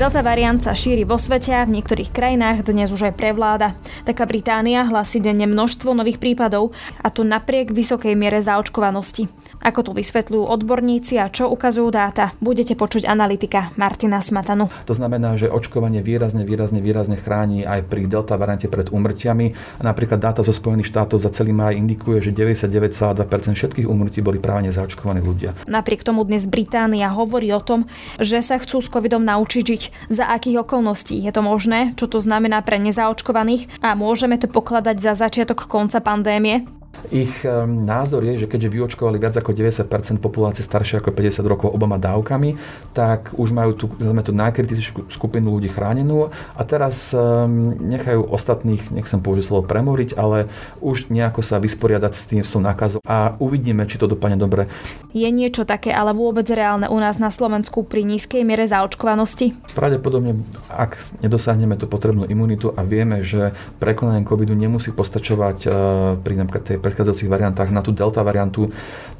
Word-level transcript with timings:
Delta 0.00 0.24
variant 0.24 0.56
sa 0.56 0.72
šíri 0.72 1.04
vo 1.04 1.20
svete 1.20 1.52
a 1.52 1.68
v 1.68 1.76
niektorých 1.76 2.08
krajinách 2.08 2.64
dnes 2.64 2.88
už 2.88 3.12
aj 3.12 3.20
prevláda. 3.20 3.76
Taká 4.08 4.24
Británia 4.24 4.88
hlasí 4.88 5.20
denne 5.20 5.44
množstvo 5.44 5.92
nových 5.92 6.16
prípadov 6.16 6.72
a 7.04 7.12
to 7.12 7.20
napriek 7.20 7.68
vysokej 7.68 8.16
miere 8.16 8.40
zaočkovanosti. 8.40 9.28
Ako 9.60 9.84
to 9.84 9.92
vysvetľujú 9.92 10.40
odborníci 10.40 11.20
a 11.20 11.28
čo 11.28 11.52
ukazujú 11.52 11.92
dáta, 11.92 12.32
budete 12.40 12.80
počuť 12.80 13.04
analytika 13.04 13.76
Martina 13.76 14.24
Smatanu. 14.24 14.72
To 14.88 14.96
znamená, 14.96 15.36
že 15.36 15.52
očkovanie 15.52 16.00
výrazne, 16.00 16.48
výrazne, 16.48 16.80
výrazne 16.80 17.20
chráni 17.20 17.68
aj 17.68 17.84
pri 17.92 18.08
delta 18.08 18.40
variante 18.40 18.72
pred 18.72 18.88
úmrtiami. 18.88 19.52
Napríklad 19.84 20.16
dáta 20.16 20.40
zo 20.40 20.56
Spojených 20.56 20.88
štátov 20.88 21.20
za 21.20 21.28
celý 21.28 21.52
maj 21.52 21.76
indikuje, 21.76 22.24
že 22.24 22.32
99,2% 22.32 23.20
všetkých 23.52 23.84
úmrtí 23.84 24.24
boli 24.24 24.40
práve 24.40 24.72
nezaočkovaní 24.72 25.20
ľudia. 25.20 25.52
Napriek 25.68 26.08
tomu 26.08 26.24
dnes 26.24 26.48
Británia 26.48 27.12
hovorí 27.12 27.52
o 27.52 27.60
tom, 27.60 27.84
že 28.16 28.40
sa 28.40 28.56
chcú 28.56 28.80
s 28.80 28.88
covidom 28.88 29.20
naučiť 29.28 29.64
žiť. 29.68 29.82
Za 30.08 30.30
akých 30.32 30.64
okolností. 30.64 31.20
Je 31.20 31.32
to 31.34 31.44
možné, 31.44 31.92
čo 31.94 32.08
to 32.08 32.18
znamená 32.18 32.64
pre 32.64 32.80
nezaočkovaných? 32.80 33.82
A 33.84 33.92
môžeme 33.94 34.40
to 34.40 34.48
pokladať 34.48 34.96
za 34.98 35.12
začiatok 35.14 35.68
konca 35.68 36.00
pandémie? 36.00 36.79
Ich 37.08 37.42
ehm, 37.48 37.88
názor 37.88 38.20
je, 38.28 38.44
že 38.44 38.50
keďže 38.50 38.68
vyočkovali 38.70 39.16
viac 39.16 39.34
ako 39.38 39.56
90% 39.56 40.20
populácie 40.20 40.60
staršie 40.60 41.00
ako 41.00 41.16
50 41.16 41.42
rokov 41.48 41.72
oboma 41.72 41.96
dávkami, 41.96 42.60
tak 42.92 43.32
už 43.34 43.50
majú 43.56 43.72
tú, 43.72 43.86
tú 43.96 44.32
najkritickú 44.34 45.08
skupinu 45.08 45.56
ľudí 45.56 45.72
chránenú 45.72 46.28
a 46.30 46.62
teraz 46.66 47.14
um, 47.14 47.72
nechajú 47.78 48.26
ostatných, 48.28 48.92
nechcem 48.92 49.22
použiť 49.22 49.44
slovo 49.46 49.64
premoriť, 49.64 50.18
ale 50.18 50.52
už 50.84 51.08
nejako 51.08 51.40
sa 51.40 51.62
vysporiadať 51.62 52.12
s 52.12 52.22
tým, 52.28 52.42
s 52.44 52.52
tou 52.52 52.60
nákazou 52.60 53.00
a 53.06 53.38
uvidíme, 53.40 53.86
či 53.88 53.96
to 53.96 54.10
dopadne 54.10 54.36
dobre. 54.36 54.68
Je 55.14 55.26
niečo 55.30 55.64
také 55.64 55.94
ale 55.94 56.12
vôbec 56.12 56.46
reálne 56.52 56.86
u 56.90 56.98
nás 57.00 57.16
na 57.16 57.32
Slovensku 57.32 57.86
pri 57.86 58.02
nízkej 58.06 58.44
miere 58.44 58.68
zaočkovanosti? 58.68 59.56
Pravdepodobne, 59.72 60.42
ak 60.68 61.00
nedosiahneme 61.24 61.80
tú 61.80 61.88
potrebnú 61.88 62.28
imunitu 62.28 62.70
a 62.76 62.84
vieme, 62.84 63.24
že 63.24 63.56
prekonanie 63.82 64.26
covidu 64.26 64.52
nemusí 64.52 64.92
postačovať 64.92 65.58
uh, 65.64 65.72
pri 66.20 66.34
napríklad 66.38 66.64
tej 66.66 66.78
predchádzajúcich 66.80 67.30
variantách 67.30 67.70
na 67.70 67.84
tú 67.84 67.92
delta 67.92 68.24
variantu, 68.24 68.72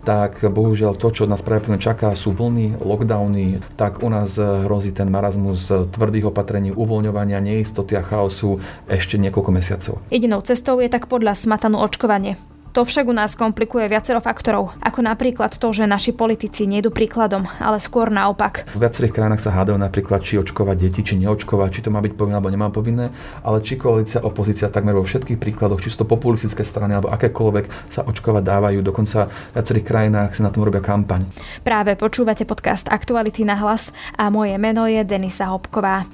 tak 0.03 0.41
bohužiaľ 0.41 0.97
to, 0.97 1.13
čo 1.13 1.29
nás 1.29 1.45
pravdepodobne 1.45 1.79
čaká, 1.79 2.17
sú 2.17 2.33
vlny, 2.33 2.81
lockdowny, 2.81 3.61
tak 3.77 4.01
u 4.01 4.09
nás 4.09 4.35
hrozí 4.41 4.97
ten 4.97 5.13
marazmus 5.13 5.69
tvrdých 5.69 6.33
opatrení, 6.33 6.73
uvoľňovania, 6.73 7.39
neistoty 7.45 7.95
a 7.95 8.03
chaosu 8.03 8.59
ešte 8.89 9.21
niekoľko 9.21 9.51
mesiacov. 9.53 9.95
Jedinou 10.09 10.41
cestou 10.41 10.81
je 10.81 10.89
tak 10.89 11.07
podľa 11.07 11.37
smatanu 11.37 11.85
očkovanie. 11.85 12.41
To 12.71 12.87
však 12.87 13.11
u 13.11 13.15
nás 13.15 13.35
komplikuje 13.35 13.91
viacero 13.91 14.23
faktorov, 14.23 14.79
ako 14.79 15.03
napríklad 15.03 15.59
to, 15.59 15.75
že 15.75 15.91
naši 15.91 16.15
politici 16.15 16.71
nejdu 16.71 16.95
príkladom, 16.95 17.43
ale 17.59 17.83
skôr 17.83 18.15
naopak. 18.15 18.63
V 18.71 18.79
viacerých 18.79 19.11
krajinách 19.11 19.43
sa 19.43 19.51
hádajú 19.51 19.75
napríklad, 19.75 20.23
či 20.23 20.39
očkovať 20.39 20.77
deti, 20.79 21.03
či 21.03 21.19
neočkovať, 21.19 21.69
či 21.75 21.81
to 21.83 21.91
má 21.91 21.99
byť 21.99 22.15
povinné 22.15 22.39
alebo 22.39 22.55
nemá 22.55 22.71
povinné, 22.71 23.11
ale 23.43 23.59
či 23.67 23.75
koalícia, 23.75 24.23
opozícia 24.23 24.71
takmer 24.71 24.95
vo 24.95 25.03
všetkých 25.03 25.43
príkladoch, 25.43 25.83
či 25.83 25.91
sú 25.91 26.07
to 26.07 26.07
populistické 26.07 26.63
strany 26.63 26.95
alebo 26.95 27.11
akékoľvek 27.11 27.91
sa 27.91 28.07
očkovať 28.07 28.43
dávajú, 28.47 28.79
dokonca 28.87 29.27
v 29.27 29.55
viacerých 29.59 29.89
krajinách 29.91 30.31
sa 30.39 30.47
na 30.47 30.55
tom 30.55 30.63
robia 30.63 30.79
kampaň. 30.79 31.27
Práve 31.67 31.99
počúvate 31.99 32.47
podcast 32.47 32.87
Aktuality 32.87 33.43
na 33.43 33.59
hlas 33.59 33.91
a 34.15 34.31
moje 34.31 34.55
meno 34.63 34.87
je 34.87 35.03
Denisa 35.03 35.51
Hopková. 35.51 36.07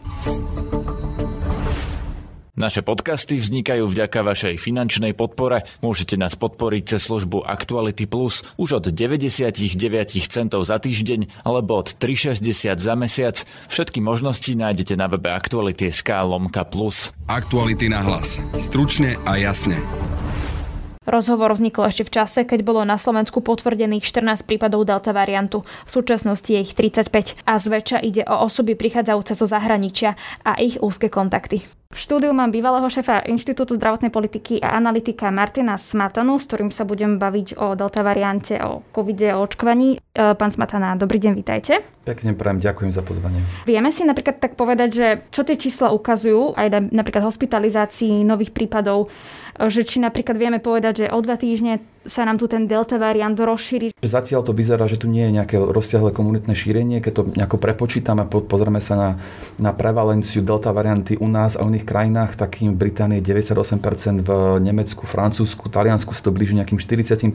Naše 2.56 2.80
podcasty 2.80 3.36
vznikajú 3.36 3.84
vďaka 3.84 4.24
vašej 4.24 4.56
finančnej 4.56 5.12
podpore. 5.12 5.68
Môžete 5.84 6.16
nás 6.16 6.40
podporiť 6.40 6.96
cez 6.96 7.04
službu 7.04 7.44
Actuality 7.44 8.08
Plus 8.08 8.40
už 8.56 8.80
od 8.80 8.84
99 8.88 9.52
centov 10.24 10.64
za 10.64 10.80
týždeň 10.80 11.44
alebo 11.44 11.84
od 11.84 11.92
3,60 12.00 12.80
za 12.80 12.94
mesiac. 12.96 13.36
Všetky 13.68 14.00
možnosti 14.00 14.48
nájdete 14.48 14.96
na 14.96 15.04
webe 15.04 15.28
Actuality.sk 15.36 16.08
lomka 16.24 16.64
plus. 16.64 17.12
Aktuality 17.28 17.92
na 17.92 18.00
hlas. 18.00 18.40
Stručne 18.56 19.20
a 19.28 19.36
jasne. 19.36 19.76
Rozhovor 21.04 21.52
vznikol 21.52 21.92
ešte 21.92 22.08
v 22.08 22.14
čase, 22.18 22.40
keď 22.48 22.64
bolo 22.64 22.82
na 22.88 22.96
Slovensku 22.96 23.44
potvrdených 23.44 24.02
14 24.02 24.48
prípadov 24.48 24.88
delta 24.88 25.12
variantu. 25.12 25.62
V 25.84 25.90
súčasnosti 25.92 26.48
je 26.48 26.64
ich 26.64 26.72
35 26.72 27.36
a 27.44 27.60
zväčša 27.60 28.00
ide 28.00 28.24
o 28.24 28.48
osoby 28.48 28.74
prichádzajúce 28.80 29.36
zo 29.36 29.44
zahraničia 29.44 30.16
a 30.40 30.56
ich 30.56 30.80
úzke 30.80 31.12
kontakty. 31.12 31.62
V 31.86 31.98
štúdiu 32.02 32.34
mám 32.34 32.50
bývalého 32.50 32.90
šéfa 32.90 33.22
Inštitútu 33.30 33.78
zdravotnej 33.78 34.10
politiky 34.10 34.58
a 34.58 34.74
analytika 34.74 35.30
Martina 35.30 35.78
Smatanu, 35.78 36.34
s 36.34 36.50
ktorým 36.50 36.74
sa 36.74 36.82
budem 36.82 37.14
baviť 37.14 37.54
o 37.54 37.78
delta 37.78 38.02
variante, 38.02 38.58
o 38.58 38.82
covide, 38.90 39.30
o 39.30 39.46
očkovaní. 39.46 39.94
E, 39.94 40.34
pán 40.34 40.50
Smatana, 40.50 40.98
dobrý 40.98 41.22
deň, 41.22 41.32
vítajte. 41.38 41.86
Pekne 42.02 42.34
prajem, 42.34 42.58
ďakujem 42.58 42.90
za 42.90 43.06
pozvanie. 43.06 43.38
Vieme 43.70 43.94
si 43.94 44.02
napríklad 44.02 44.42
tak 44.42 44.58
povedať, 44.58 44.88
že 44.90 45.06
čo 45.30 45.46
tie 45.46 45.54
čísla 45.54 45.94
ukazujú, 45.94 46.58
aj 46.58 46.66
na, 46.74 46.80
napríklad 47.02 47.22
hospitalizácii 47.22 48.26
nových 48.26 48.50
prípadov, 48.50 49.06
e, 49.54 49.70
že 49.70 49.86
či 49.86 50.02
napríklad 50.02 50.34
vieme 50.34 50.58
povedať, 50.58 51.06
že 51.06 51.14
o 51.14 51.22
dva 51.22 51.38
týždne 51.38 51.86
sa 52.06 52.22
nám 52.22 52.38
tu 52.38 52.46
ten 52.46 52.70
delta 52.70 52.96
variant 52.96 53.34
rozšíri. 53.34 53.98
Zatiaľ 53.98 54.46
to 54.46 54.54
vyzerá, 54.54 54.86
že 54.86 55.02
tu 55.02 55.10
nie 55.10 55.26
je 55.26 55.42
nejaké 55.42 55.58
rozsiahle 55.58 56.14
komunitné 56.14 56.54
šírenie. 56.54 57.02
Keď 57.02 57.12
to 57.12 57.22
nejako 57.34 57.58
prepočítame, 57.58 58.22
pozrieme 58.30 58.78
sa 58.78 58.94
na, 58.94 59.10
na 59.58 59.74
prevalenciu 59.74 60.46
delta 60.46 60.70
varianty 60.70 61.18
u 61.18 61.26
nás 61.26 61.58
a 61.58 61.66
u 61.66 61.70
iných 61.76 61.84
krajinách, 61.84 62.40
takým 62.40 62.72
Británie 62.72 63.20
98%, 63.20 64.24
v 64.24 64.30
Nemecku, 64.64 65.04
Francúzsku, 65.04 65.68
Taliansku 65.68 66.16
sa 66.16 66.24
to 66.24 66.32
blíži 66.32 66.56
nejakým 66.56 66.80
40%, 66.80 67.28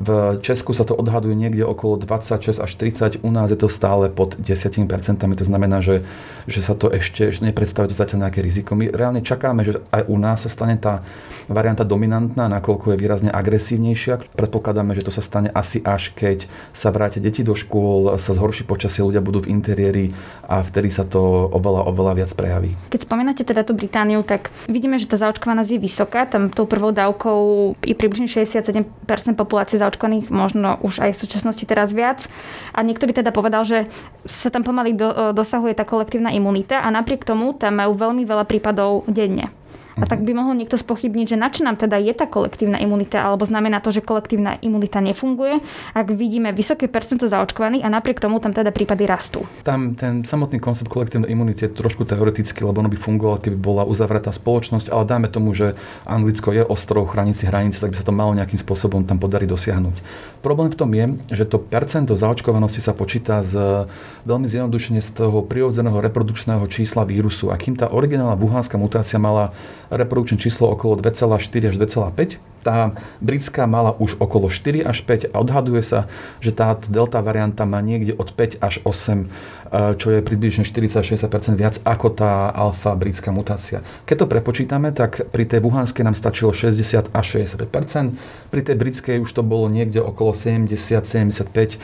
v 0.00 0.08
Česku 0.40 0.72
sa 0.72 0.88
to 0.88 0.96
odhaduje 0.96 1.36
niekde 1.36 1.68
okolo 1.68 2.00
26 2.00 2.64
až 2.64 2.72
30, 2.80 3.20
u 3.20 3.28
nás 3.28 3.52
je 3.52 3.60
to 3.60 3.68
stále 3.68 4.08
pod 4.08 4.40
10%, 4.40 4.88
to 5.36 5.44
znamená, 5.44 5.84
že, 5.84 6.00
že 6.48 6.64
sa 6.64 6.72
to 6.72 6.88
ešte, 6.88 7.28
že 7.28 7.44
nepredstavuje 7.44 7.92
to 7.92 8.00
zatiaľ 8.00 8.28
nejaké 8.28 8.40
riziko. 8.40 8.72
My 8.72 8.88
reálne 8.88 9.20
čakáme, 9.20 9.68
že 9.68 9.84
aj 9.92 10.08
u 10.08 10.16
nás 10.16 10.48
sa 10.48 10.48
stane 10.48 10.80
tá 10.80 11.04
varianta 11.52 11.84
dominantná, 11.84 12.48
nakoľko 12.48 12.94
je 12.94 12.96
výrazne 12.96 13.28
agresívna 13.28 13.82
intenzívnejšia. 13.82 14.14
Predpokladáme, 14.38 14.94
že 14.94 15.02
to 15.02 15.12
sa 15.12 15.20
stane 15.20 15.50
asi 15.50 15.82
až 15.82 16.14
keď 16.14 16.46
sa 16.70 16.94
vrátia 16.94 17.18
deti 17.18 17.42
do 17.42 17.58
škôl, 17.58 18.14
sa 18.22 18.32
zhorší 18.32 18.62
počasie, 18.62 19.02
ľudia 19.02 19.18
budú 19.18 19.42
v 19.42 19.50
interiéri 19.50 20.14
a 20.46 20.62
vtedy 20.62 20.94
sa 20.94 21.02
to 21.02 21.50
oveľa, 21.50 21.90
oveľa 21.90 22.12
viac 22.22 22.30
prejaví. 22.32 22.78
Keď 22.94 23.00
spomínate 23.02 23.41
teda 23.46 23.62
tú 23.66 23.76
Britániu, 23.76 24.22
tak 24.26 24.50
vidíme, 24.66 24.98
že 24.98 25.10
tá 25.10 25.18
zaočkovanosť 25.18 25.70
je 25.74 25.80
vysoká. 25.80 26.26
Tam 26.26 26.48
tou 26.48 26.66
prvou 26.66 26.90
dávkou 26.90 27.38
je 27.82 27.94
približne 27.94 28.26
67% 28.26 28.86
populácie 29.34 29.78
zaočkovaných, 29.78 30.32
možno 30.32 30.80
už 30.82 31.02
aj 31.04 31.10
v 31.14 31.20
súčasnosti 31.22 31.64
teraz 31.66 31.94
viac. 31.94 32.26
A 32.74 32.82
niekto 32.82 33.06
by 33.06 33.22
teda 33.22 33.30
povedal, 33.30 33.62
že 33.62 33.86
sa 34.26 34.50
tam 34.50 34.66
pomaly 34.66 34.96
do, 34.96 35.34
dosahuje 35.36 35.78
tá 35.78 35.86
kolektívna 35.86 36.34
imunita 36.34 36.82
a 36.82 36.88
napriek 36.90 37.22
tomu 37.22 37.54
tam 37.54 37.78
majú 37.78 37.94
veľmi 37.94 38.26
veľa 38.26 38.44
prípadov 38.48 39.06
denne. 39.06 39.61
A 40.00 40.08
tak 40.08 40.24
by 40.24 40.32
mohol 40.32 40.56
niekto 40.56 40.80
spochybniť, 40.80 41.36
že 41.36 41.40
na 41.40 41.52
čo 41.52 41.66
nám 41.68 41.76
teda 41.76 42.00
je 42.00 42.14
tá 42.16 42.24
kolektívna 42.24 42.80
imunita, 42.80 43.20
alebo 43.20 43.44
znamená 43.44 43.84
to, 43.84 43.92
že 43.92 44.00
kolektívna 44.00 44.56
imunita 44.64 45.04
nefunguje, 45.04 45.60
ak 45.92 46.06
vidíme 46.16 46.54
vysoké 46.56 46.88
percento 46.88 47.28
zaočkovaných 47.28 47.84
a 47.84 47.92
napriek 47.92 48.20
tomu 48.20 48.40
tam 48.40 48.56
teda 48.56 48.72
prípady 48.72 49.04
rastú. 49.04 49.44
Tam 49.66 49.92
ten 49.92 50.24
samotný 50.24 50.62
koncept 50.62 50.88
kolektívnej 50.88 51.28
imunity 51.28 51.68
je 51.68 51.76
trošku 51.76 52.08
teoretický, 52.08 52.64
lebo 52.64 52.80
ono 52.80 52.88
by 52.88 52.96
fungovalo, 52.96 53.42
keby 53.44 53.58
bola 53.60 53.84
uzavretá 53.84 54.32
spoločnosť, 54.32 54.88
ale 54.88 55.04
dáme 55.04 55.28
tomu, 55.28 55.52
že 55.52 55.76
Anglicko 56.08 56.56
je 56.56 56.64
ostrov 56.64 57.12
chránici 57.12 57.44
hranice, 57.44 57.76
tak 57.80 57.92
by 57.92 58.00
sa 58.00 58.06
to 58.08 58.16
malo 58.16 58.32
nejakým 58.32 58.56
spôsobom 58.56 59.04
tam 59.04 59.20
podarí 59.20 59.44
dosiahnuť. 59.44 59.96
Problém 60.42 60.72
v 60.72 60.78
tom 60.78 60.90
je, 60.90 61.04
že 61.30 61.44
to 61.46 61.60
percento 61.60 62.16
zaočkovanosti 62.18 62.82
sa 62.82 62.96
počíta 62.96 63.46
z 63.46 63.86
veľmi 64.26 64.50
zjednodušene 64.50 64.98
z 64.98 65.10
toho 65.14 65.44
prirodzeného 65.46 66.02
reprodukčného 66.02 66.66
čísla 66.66 67.06
vírusu. 67.06 67.54
A 67.54 67.58
kým 67.60 67.78
tá 67.78 67.92
originálna 67.92 68.34
wuhanská 68.34 68.74
mutácia 68.74 69.22
mala 69.22 69.54
reprodukčné 69.90 70.38
číslo 70.38 70.70
okolo 70.70 71.00
2,4 71.00 71.72
až 71.72 71.74
2,5. 71.78 72.38
Tá 72.62 72.94
britská 73.18 73.66
mala 73.66 73.90
už 73.98 74.22
okolo 74.22 74.46
4 74.46 74.86
až 74.86 75.02
5 75.02 75.34
a 75.34 75.42
odhaduje 75.42 75.82
sa, 75.82 76.06
že 76.38 76.54
táto 76.54 76.86
delta 76.94 77.18
varianta 77.18 77.66
má 77.66 77.82
niekde 77.82 78.14
od 78.14 78.30
5 78.30 78.62
až 78.62 78.78
8, 78.86 79.26
e, 79.26 79.98
čo 79.98 80.14
je 80.14 80.22
približne 80.22 80.62
40-60% 80.62 81.58
viac 81.58 81.82
ako 81.82 82.14
tá 82.14 82.54
alfa 82.54 82.94
britská 82.94 83.34
mutácia. 83.34 83.82
Keď 84.06 84.16
to 84.22 84.26
prepočítame, 84.30 84.94
tak 84.94 85.26
pri 85.34 85.42
tej 85.42 85.58
wuhanskej 85.58 86.06
nám 86.06 86.14
stačilo 86.14 86.54
60 86.54 87.10
až 87.10 87.26
65%, 87.42 88.14
pri 88.54 88.62
tej 88.62 88.76
britskej 88.78 89.16
už 89.26 89.30
to 89.34 89.42
bolo 89.42 89.66
niekde 89.66 89.98
okolo 89.98 90.30
70-75 90.30 91.82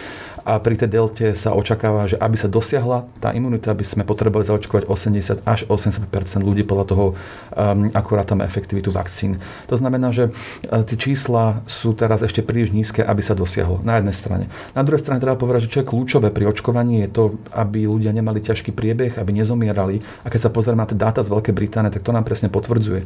a 0.48 0.56
pri 0.56 0.80
tej 0.80 0.88
delte 0.88 1.26
sa 1.36 1.52
očakáva, 1.52 2.08
že 2.08 2.16
aby 2.16 2.40
sa 2.40 2.48
dosiahla 2.48 3.04
tá 3.20 3.36
imunita, 3.36 3.68
aby 3.68 3.84
sme 3.84 4.08
potrebovali 4.08 4.48
zaočkovať 4.48 4.88
80 4.88 5.44
až 5.44 5.68
80% 5.68 6.08
ľudí 6.40 6.64
podľa 6.64 6.86
toho, 6.88 7.04
um, 7.12 7.92
ako 7.92 8.10
rátame 8.16 8.48
efektivitu 8.48 8.88
vakcín. 8.88 9.36
To 9.68 9.76
znamená, 9.76 10.08
že 10.08 10.32
uh, 10.32 10.80
tie 10.88 10.96
čísla 10.96 11.60
sú 11.68 11.92
teraz 11.92 12.24
ešte 12.24 12.40
príliš 12.40 12.72
nízke, 12.72 13.04
aby 13.04 13.20
sa 13.20 13.36
dosiahlo 13.36 13.84
na 13.84 14.00
jednej 14.00 14.16
strane. 14.16 14.44
Na 14.72 14.80
druhej 14.80 15.04
strane 15.04 15.20
treba 15.20 15.36
povedať, 15.36 15.68
že 15.68 15.72
čo 15.76 15.80
je 15.84 15.90
kľúčové 15.92 16.32
pri 16.32 16.48
očkovaní 16.48 17.04
je 17.04 17.08
to, 17.12 17.22
aby 17.52 17.84
ľudia 17.84 18.16
nemali 18.16 18.40
ťažký 18.40 18.72
priebeh, 18.72 19.20
aby 19.20 19.30
nezomierali. 19.36 20.00
A 20.24 20.32
keď 20.32 20.48
sa 20.48 20.54
pozrieme 20.54 20.80
na 20.80 20.88
tie 20.88 20.96
dáta 20.96 21.20
z 21.20 21.28
Veľkej 21.28 21.52
Británie, 21.52 21.92
tak 21.92 22.00
to 22.00 22.16
nám 22.16 22.24
presne 22.24 22.48
potvrdzuje 22.48 23.04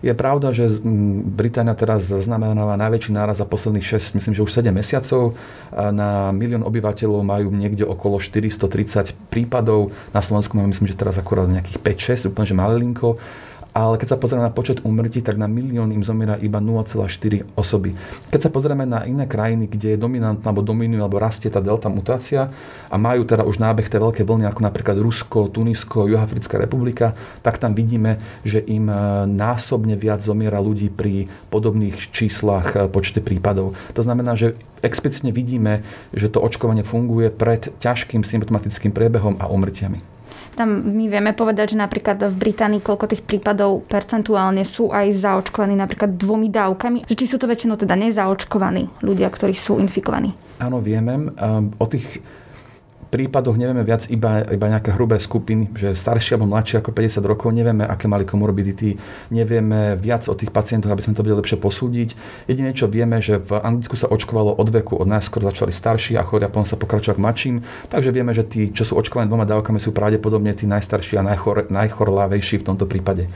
Je 0.00 0.12
pravda, 0.16 0.56
že 0.56 0.80
Británia 1.36 1.76
teraz 1.76 2.08
znamenáva 2.08 2.80
najväčší 2.80 3.12
náraz 3.12 3.36
za 3.36 3.44
posledných 3.44 3.84
6, 3.84 4.16
myslím, 4.16 4.32
že 4.32 4.44
už 4.44 4.52
7 4.52 4.72
mesiacov. 4.72 5.36
Na 5.76 6.32
milión 6.32 6.64
obyvateľov 6.64 7.20
majú 7.20 7.52
niekde 7.52 7.84
okolo 7.84 8.16
430 8.16 9.12
prípadov. 9.28 9.92
Na 10.16 10.24
Slovensku 10.24 10.56
máme, 10.56 10.72
myslím, 10.72 10.88
že 10.88 10.96
teraz 10.96 11.20
akurát 11.20 11.52
nejakých 11.52 11.84
5-6, 11.84 12.32
úplne 12.32 12.48
že 12.48 12.56
malilinko 12.56 13.20
ale 13.70 13.98
keď 13.98 14.14
sa 14.14 14.18
pozrieme 14.18 14.42
na 14.46 14.52
počet 14.52 14.82
umrtí, 14.82 15.22
tak 15.22 15.38
na 15.38 15.46
milión 15.46 15.94
im 15.94 16.02
zomiera 16.02 16.34
iba 16.42 16.58
0,4 16.58 17.54
osoby. 17.54 17.94
Keď 18.34 18.40
sa 18.40 18.50
pozrieme 18.50 18.82
na 18.86 19.06
iné 19.06 19.30
krajiny, 19.30 19.70
kde 19.70 19.94
je 19.94 19.98
dominantná 19.98 20.50
alebo 20.50 20.66
dominuje 20.66 20.98
alebo 20.98 21.22
rastie 21.22 21.48
tá 21.48 21.62
delta 21.62 21.86
mutácia 21.86 22.50
a 22.90 22.96
majú 22.98 23.22
teda 23.22 23.46
už 23.46 23.62
nábeh 23.62 23.86
tej 23.86 24.02
veľké 24.02 24.22
vlny, 24.26 24.50
ako 24.50 24.60
napríklad 24.66 24.96
Rusko, 24.98 25.50
Tunisko, 25.54 26.10
Juhafrická 26.10 26.58
republika, 26.58 27.14
tak 27.46 27.62
tam 27.62 27.74
vidíme, 27.78 28.18
že 28.42 28.58
im 28.66 28.90
e, 28.90 28.96
násobne 29.30 29.94
viac 29.94 30.22
zomiera 30.22 30.58
ľudí 30.58 30.90
pri 30.90 31.30
podobných 31.54 32.10
číslach 32.10 32.74
e, 32.74 32.90
počte 32.90 33.22
prípadov. 33.22 33.78
To 33.94 34.02
znamená, 34.02 34.34
že 34.34 34.58
explicitne 34.82 35.30
vidíme, 35.30 35.86
že 36.10 36.32
to 36.32 36.42
očkovanie 36.42 36.82
funguje 36.82 37.30
pred 37.30 37.70
ťažkým 37.78 38.26
symptomatickým 38.26 38.90
priebehom 38.90 39.38
a 39.38 39.46
umrtiami. 39.46 40.19
Tam 40.60 40.92
my 40.92 41.08
vieme 41.08 41.32
povedať, 41.32 41.72
že 41.72 41.80
napríklad 41.80 42.20
v 42.20 42.36
Británii 42.36 42.84
koľko 42.84 43.08
tých 43.08 43.24
prípadov 43.24 43.80
percentuálne 43.88 44.60
sú 44.68 44.92
aj 44.92 45.08
zaočkovaní 45.16 45.72
napríklad 45.72 46.20
dvomi 46.20 46.52
dávkami, 46.52 47.08
že 47.08 47.16
či 47.16 47.24
sú 47.24 47.40
to 47.40 47.48
väčšinou 47.48 47.80
teda 47.80 47.96
nezaočkovaní 47.96 49.00
ľudia, 49.00 49.32
ktorí 49.32 49.56
sú 49.56 49.80
infikovaní. 49.80 50.36
Áno, 50.60 50.84
vieme. 50.84 51.32
O 51.80 51.88
tých 51.88 52.20
prípadoch 53.10 53.58
nevieme 53.58 53.82
viac 53.82 54.06
iba, 54.06 54.46
iba 54.46 54.66
nejaké 54.70 54.94
hrubé 54.94 55.18
skupiny, 55.18 55.66
že 55.74 55.98
staršie 55.98 56.38
alebo 56.38 56.54
mladšie 56.54 56.78
ako 56.78 56.94
50 56.94 57.26
rokov, 57.26 57.50
nevieme, 57.50 57.82
aké 57.82 58.06
mali 58.06 58.22
komorbidity, 58.22 58.94
nevieme 59.34 59.98
viac 59.98 60.30
o 60.30 60.38
tých 60.38 60.54
pacientoch, 60.54 60.94
aby 60.94 61.02
sme 61.02 61.18
to 61.18 61.26
vedeli 61.26 61.42
lepšie 61.42 61.58
posúdiť. 61.58 62.08
Jediné, 62.46 62.70
čo 62.70 62.86
vieme, 62.86 63.18
že 63.18 63.42
v 63.42 63.58
Anglicku 63.58 63.98
sa 63.98 64.06
očkovalo 64.06 64.54
od 64.54 64.68
veku, 64.70 64.94
od 64.94 65.10
najskôr 65.10 65.42
začali 65.42 65.74
starší 65.74 66.14
a 66.16 66.22
chodia, 66.22 66.46
potom 66.46 66.64
sa 66.64 66.78
pokračovať 66.78 67.18
k 67.18 67.24
mladším, 67.26 67.56
takže 67.90 68.14
vieme, 68.14 68.30
že 68.30 68.46
tí, 68.46 68.70
čo 68.70 68.86
sú 68.86 68.94
očkovaní 68.94 69.26
dvoma 69.26 69.44
dávkami, 69.44 69.82
sú 69.82 69.90
pravdepodobne 69.90 70.54
tí 70.54 70.70
najstarší 70.70 71.18
a 71.18 71.26
najchor, 71.26 71.66
najchorlávejší 71.68 72.62
v 72.62 72.66
tomto 72.70 72.86
prípade. 72.86 73.26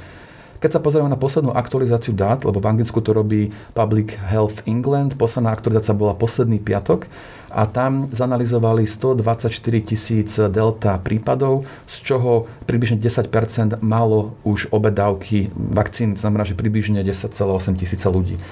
Keď 0.64 0.80
sa 0.80 0.80
pozrieme 0.80 1.12
na 1.12 1.20
poslednú 1.20 1.52
aktualizáciu 1.52 2.16
dát, 2.16 2.40
lebo 2.40 2.56
v 2.56 2.64
Anglicku 2.64 2.96
to 3.04 3.12
robí 3.12 3.52
Public 3.76 4.16
Health 4.16 4.64
England, 4.64 5.12
posledná 5.20 5.52
aktualizácia 5.52 5.92
bola 5.92 6.16
posledný 6.16 6.56
piatok 6.56 7.04
a 7.54 7.70
tam 7.70 8.10
zanalizovali 8.10 8.82
124 8.86 9.54
tisíc 9.86 10.34
delta 10.50 10.98
prípadov, 10.98 11.62
z 11.86 11.96
čoho 12.02 12.50
približne 12.66 12.98
10% 12.98 13.78
malo 13.78 14.34
už 14.42 14.74
obe 14.74 14.90
dávky 14.90 15.54
vakcín, 15.54 16.18
znamená, 16.18 16.42
že 16.42 16.58
približne 16.58 17.06
10,8 17.06 17.78
tisíca 17.78 18.10
ľudí. 18.10 18.42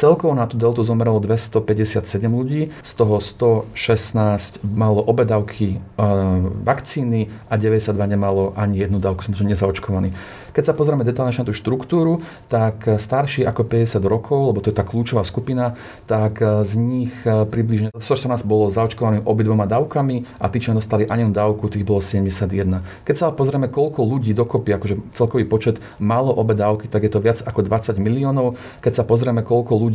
Celkovo 0.00 0.32
na 0.32 0.48
tú 0.48 0.56
deltu 0.56 0.80
zomrelo 0.80 1.20
257 1.20 2.24
ľudí, 2.24 2.72
z 2.80 2.92
toho 2.96 3.20
116 3.20 4.64
malo 4.64 5.04
obe 5.04 5.28
dávky 5.28 5.76
e, 5.76 5.78
vakcíny 6.64 7.28
a 7.52 7.60
92 7.60 8.00
nemalo 8.08 8.56
ani 8.56 8.80
jednu 8.80 8.96
dávku, 8.96 9.28
som 9.28 9.36
nezaočkovaný. 9.44 10.16
Keď 10.56 10.72
sa 10.72 10.74
pozrieme 10.74 11.04
detálne 11.04 11.36
na 11.36 11.44
tú 11.44 11.52
štruktúru, 11.52 12.24
tak 12.48 12.88
starší 12.96 13.44
ako 13.44 13.68
50 13.68 14.00
rokov, 14.02 14.50
lebo 14.50 14.58
to 14.64 14.72
je 14.72 14.76
tá 14.80 14.88
kľúčová 14.88 15.22
skupina, 15.22 15.76
tak 16.08 16.40
z 16.40 16.72
nich 16.80 17.12
približne 17.24 17.92
114 17.92 18.40
bolo 18.48 18.72
zaočkovaných 18.72 19.28
obidvoma 19.28 19.68
dávkami 19.68 20.40
a 20.40 20.48
tí, 20.48 20.64
čo 20.64 20.72
dostali 20.72 21.04
ani 21.06 21.28
jednu 21.28 21.36
dávku, 21.36 21.68
tých 21.68 21.84
bolo 21.84 22.00
71. 22.00 23.04
Keď 23.04 23.14
sa 23.14 23.30
pozrieme, 23.30 23.68
koľko 23.68 24.00
ľudí 24.02 24.32
dokopy, 24.32 24.74
akože 24.74 24.94
celkový 25.14 25.44
počet 25.44 25.76
malo 26.00 26.32
obe 26.34 26.56
dávky, 26.56 26.88
tak 26.88 27.04
je 27.04 27.12
to 27.12 27.20
viac 27.20 27.44
ako 27.44 27.62
20 27.68 28.00
miliónov. 28.00 28.58
Keď 28.80 28.92
sa 28.96 29.04
pozrieme, 29.06 29.44
koľko 29.46 29.78
ľudí 29.78 29.89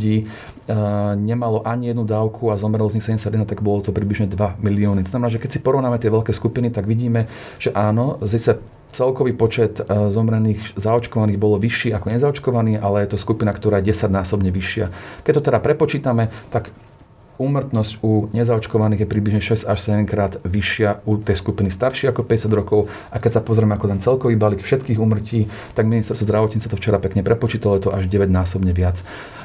nemalo 1.16 1.64
ani 1.64 1.90
jednu 1.90 2.04
dávku 2.04 2.52
a 2.52 2.60
zomrelo 2.60 2.90
z 2.90 3.00
nich 3.00 3.06
71, 3.06 3.46
tak 3.46 3.62
bolo 3.62 3.82
to 3.82 3.94
približne 3.94 4.26
2 4.28 4.60
milióny. 4.60 5.06
To 5.06 5.12
znamená, 5.12 5.30
že 5.32 5.40
keď 5.40 5.50
si 5.56 5.60
porovnáme 5.64 5.98
tie 5.98 6.12
veľké 6.12 6.34
skupiny, 6.34 6.70
tak 6.70 6.84
vidíme, 6.84 7.30
že 7.56 7.72
áno, 7.72 8.20
zase 8.22 8.58
celkový 8.96 9.36
počet 9.36 9.76
e, 9.76 9.84
zomrených 10.08 10.80
zaočkovaných 10.80 11.36
bolo 11.36 11.60
vyšší 11.60 11.92
ako 11.92 12.06
nezaočkovaný, 12.16 12.80
ale 12.80 13.04
je 13.04 13.12
to 13.12 13.18
skupina, 13.20 13.52
ktorá 13.52 13.84
je 13.84 13.92
10 13.92 14.08
násobne 14.08 14.48
vyššia. 14.48 14.88
Keď 15.20 15.32
to 15.36 15.46
teda 15.52 15.58
prepočítame, 15.60 16.32
tak 16.48 16.72
úmrtnosť 17.36 17.92
u 18.02 18.28
nezaočkovaných 18.32 19.04
je 19.04 19.08
približne 19.08 19.42
6 19.44 19.68
až 19.68 19.78
7 19.78 20.08
krát 20.08 20.40
vyššia 20.42 21.04
u 21.04 21.20
tej 21.20 21.36
skupiny 21.38 21.68
staršie 21.72 22.10
ako 22.10 22.24
50 22.24 22.52
rokov 22.52 22.88
a 23.12 23.16
keď 23.20 23.38
sa 23.38 23.42
pozrieme 23.44 23.76
ako 23.76 23.86
ten 23.92 24.00
celkový 24.00 24.34
balík 24.36 24.64
všetkých 24.64 24.98
úmrtí, 25.00 25.48
tak 25.76 25.88
ministerstvo 25.88 26.26
zdravotníctva 26.26 26.72
to 26.72 26.80
včera 26.80 26.98
pekne 26.98 27.20
prepočítalo, 27.22 27.76
je 27.78 27.88
to 27.88 27.94
až 27.94 28.08
9 28.08 28.28
násobne 28.28 28.72
viac. 28.72 29.00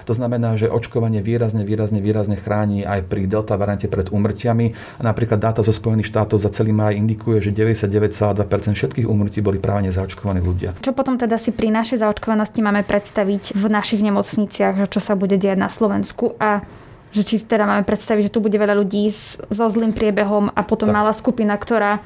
To 0.10 0.14
znamená, 0.18 0.58
že 0.58 0.70
očkovanie 0.70 1.22
výrazne, 1.22 1.62
výrazne, 1.62 2.02
výrazne 2.02 2.38
chráni 2.38 2.82
aj 2.82 3.06
pri 3.06 3.30
delta 3.30 3.54
variante 3.56 3.86
pred 3.86 4.10
úmrtiami. 4.10 4.74
Napríklad 5.00 5.38
dáta 5.38 5.62
zo 5.62 5.70
Spojených 5.72 6.10
štátov 6.10 6.42
za 6.42 6.50
celý 6.50 6.74
maj 6.74 6.98
indikuje, 6.98 7.38
že 7.40 7.54
99,2% 7.54 8.42
všetkých 8.74 9.08
úmrtí 9.08 9.46
boli 9.46 9.62
práve 9.62 9.88
nezaočkovaní 9.88 10.42
ľudia. 10.42 10.74
Čo 10.82 10.92
potom 10.98 11.22
teda 11.22 11.38
si 11.38 11.54
pri 11.54 11.70
našej 11.70 12.02
zaočkovanosti 12.02 12.60
máme 12.66 12.82
predstaviť 12.82 13.54
v 13.54 13.64
našich 13.70 14.02
nemocniciach, 14.02 14.90
čo 14.90 15.00
sa 15.00 15.14
bude 15.14 15.38
diať 15.38 15.58
na 15.62 15.70
Slovensku 15.70 16.34
a 16.42 16.66
že 17.12 17.22
či 17.28 17.44
teda 17.44 17.68
máme 17.68 17.84
predstaviť, 17.84 18.32
že 18.32 18.34
tu 18.34 18.40
bude 18.40 18.56
veľa 18.56 18.76
ľudí 18.76 19.12
so 19.52 19.66
zlým 19.68 19.92
priebehom 19.92 20.52
a 20.52 20.62
potom 20.64 20.92
tak. 20.92 20.96
malá 20.96 21.12
skupina, 21.12 21.56
ktorá 21.56 22.00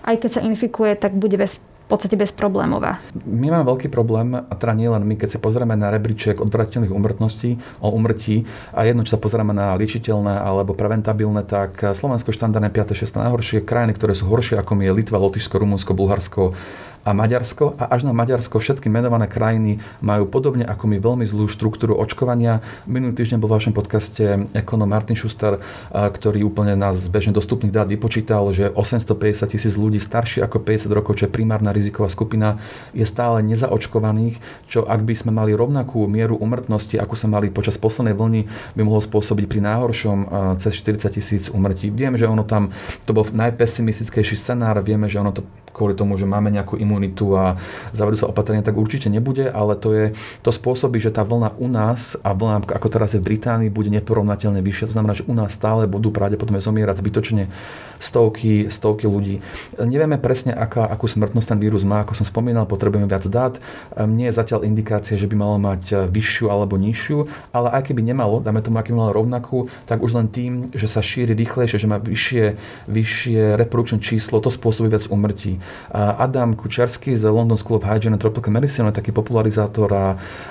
aj 0.00 0.16
keď 0.16 0.30
sa 0.32 0.44
infikuje, 0.44 0.96
tak 0.96 1.12
bude 1.12 1.36
bez 1.36 1.60
podstate 1.90 2.14
bezproblémová. 2.14 3.02
My 3.26 3.50
máme 3.50 3.66
veľký 3.66 3.90
problém, 3.90 4.38
a 4.38 4.54
teda 4.54 4.78
nie 4.78 4.86
len 4.86 5.02
my, 5.02 5.18
keď 5.18 5.34
si 5.34 5.38
pozrieme 5.42 5.74
na 5.74 5.90
rebríček 5.90 6.38
odvratiteľných 6.38 6.94
umrtností, 6.94 7.58
o 7.82 7.90
umrtí 7.90 8.46
a 8.70 8.86
jedno, 8.86 9.02
čo 9.02 9.18
sa 9.18 9.20
pozrieme 9.20 9.50
na 9.50 9.74
liečiteľné 9.74 10.38
alebo 10.38 10.78
preventabilné, 10.78 11.42
tak 11.42 11.82
Slovensko 11.82 12.30
štandardné 12.30 12.70
5. 12.70 12.94
6. 12.94 13.26
najhoršie 13.26 13.66
krajiny, 13.66 13.98
ktoré 13.98 14.14
sú 14.14 14.30
horšie 14.30 14.62
ako 14.62 14.78
my 14.78 14.86
je 14.86 14.92
Litva, 14.94 15.18
Lotyšsko, 15.18 15.58
Rumunsko, 15.58 15.90
Bulharsko, 15.98 16.54
a 17.00 17.16
Maďarsko 17.16 17.80
a 17.80 17.88
až 17.92 18.04
na 18.04 18.12
Maďarsko 18.12 18.60
všetky 18.60 18.92
menované 18.92 19.24
krajiny 19.24 19.80
majú 20.04 20.28
podobne 20.28 20.68
ako 20.68 20.84
my 20.84 20.96
veľmi 21.00 21.24
zlú 21.24 21.48
štruktúru 21.48 21.96
očkovania. 21.96 22.60
Minulý 22.84 23.16
týždeň 23.16 23.40
bol 23.40 23.48
v 23.48 23.56
vašom 23.56 23.72
podcaste 23.72 24.46
ekonom 24.52 24.84
Martin 24.84 25.16
Schuster, 25.16 25.58
ktorý 25.90 26.44
úplne 26.44 26.76
nás 26.76 27.00
bežne 27.08 27.32
dostupných 27.32 27.72
dát 27.72 27.88
vypočítal, 27.88 28.52
že 28.52 28.68
850 28.68 29.48
tisíc 29.48 29.74
ľudí 29.80 29.96
starší 29.96 30.44
ako 30.44 30.60
50 30.60 30.92
rokov, 30.92 31.20
čo 31.20 31.24
je 31.26 31.32
primárna 31.32 31.72
riziková 31.72 32.12
skupina, 32.12 32.60
je 32.92 33.08
stále 33.08 33.40
nezaočkovaných, 33.48 34.36
čo 34.68 34.84
ak 34.84 35.00
by 35.00 35.14
sme 35.16 35.32
mali 35.32 35.56
rovnakú 35.56 36.04
mieru 36.04 36.36
umrtnosti, 36.36 37.00
ako 37.00 37.16
sme 37.16 37.40
mali 37.40 37.46
počas 37.48 37.80
poslednej 37.80 38.12
vlny, 38.12 38.40
by 38.76 38.82
mohlo 38.84 39.00
spôsobiť 39.00 39.44
pri 39.48 39.60
najhoršom 39.64 40.18
cez 40.60 40.76
40 40.76 41.16
tisíc 41.16 41.44
umrtí. 41.48 41.88
Vieme, 41.88 42.20
že 42.20 42.28
ono 42.28 42.44
tam, 42.44 42.68
to 43.08 43.16
bol 43.16 43.24
najpesimistickejší 43.24 44.36
scenár, 44.36 44.80
vieme, 44.84 45.08
že 45.08 45.16
ono 45.16 45.32
to 45.32 45.42
kvôli 45.80 45.96
tomu, 45.96 46.20
že 46.20 46.28
máme 46.28 46.52
nejakú 46.52 46.76
imunitu 46.76 47.32
a 47.32 47.56
zavedú 47.96 48.20
sa 48.20 48.28
opatrenia, 48.28 48.60
tak 48.60 48.76
určite 48.76 49.08
nebude, 49.08 49.48
ale 49.48 49.80
to, 49.80 49.96
je, 49.96 50.04
to 50.44 50.52
spôsobí, 50.52 51.00
že 51.00 51.08
tá 51.08 51.24
vlna 51.24 51.56
u 51.56 51.72
nás 51.72 52.20
a 52.20 52.36
vlna 52.36 52.68
ako 52.68 52.88
teraz 52.92 53.16
je 53.16 53.20
v 53.24 53.32
Británii 53.32 53.72
bude 53.72 53.88
neporovnateľne 53.88 54.60
vyššia. 54.60 54.92
To 54.92 54.96
znamená, 55.00 55.16
že 55.16 55.24
u 55.24 55.32
nás 55.32 55.56
stále 55.56 55.88
budú 55.88 56.12
pravdepodobne 56.12 56.60
zomierať 56.60 57.00
zbytočne 57.00 57.48
stovky, 57.96 58.68
stovky 58.68 59.08
ľudí. 59.08 59.40
Nevieme 59.80 60.20
presne, 60.20 60.52
aká, 60.52 60.84
akú 60.84 61.08
smrtnosť 61.08 61.56
ten 61.56 61.60
vírus 61.60 61.84
má, 61.84 62.04
ako 62.04 62.16
som 62.16 62.28
spomínal, 62.28 62.68
potrebujeme 62.68 63.08
viac 63.08 63.24
dát. 63.28 63.54
Nie 63.96 64.28
je 64.28 64.38
zatiaľ 64.40 64.68
indikácia, 64.68 65.16
že 65.16 65.28
by 65.28 65.36
malo 65.36 65.56
mať 65.56 66.08
vyššiu 66.08 66.52
alebo 66.52 66.76
nižšiu, 66.76 67.28
ale 67.52 67.72
aj 67.72 67.92
keby 67.92 68.04
nemalo, 68.04 68.40
dáme 68.40 68.64
tomu, 68.64 68.80
aký 68.80 68.92
malo 68.92 69.12
rovnakú, 69.12 69.68
tak 69.84 70.00
už 70.00 70.16
len 70.16 70.26
tým, 70.28 70.72
že 70.72 70.88
sa 70.88 71.04
šíri 71.04 71.36
rýchlejšie, 71.36 71.80
že 71.80 71.88
má 71.88 72.00
vyššie, 72.00 72.44
vyššie 72.88 73.40
reprodukčné 73.60 74.00
číslo, 74.00 74.40
to 74.40 74.48
spôsobí 74.48 74.88
viac 74.90 75.06
umrtí. 75.12 75.60
Adam 75.94 76.54
Kučerský 76.54 77.18
z 77.18 77.26
London 77.26 77.58
School 77.58 77.82
of 77.82 77.86
Hygiene 77.86 78.14
and 78.14 78.22
Tropical 78.22 78.54
Medicine 78.54 78.86
je 78.90 78.94
taký 78.94 79.10
popularizátor 79.10 79.88
a 79.90 80.04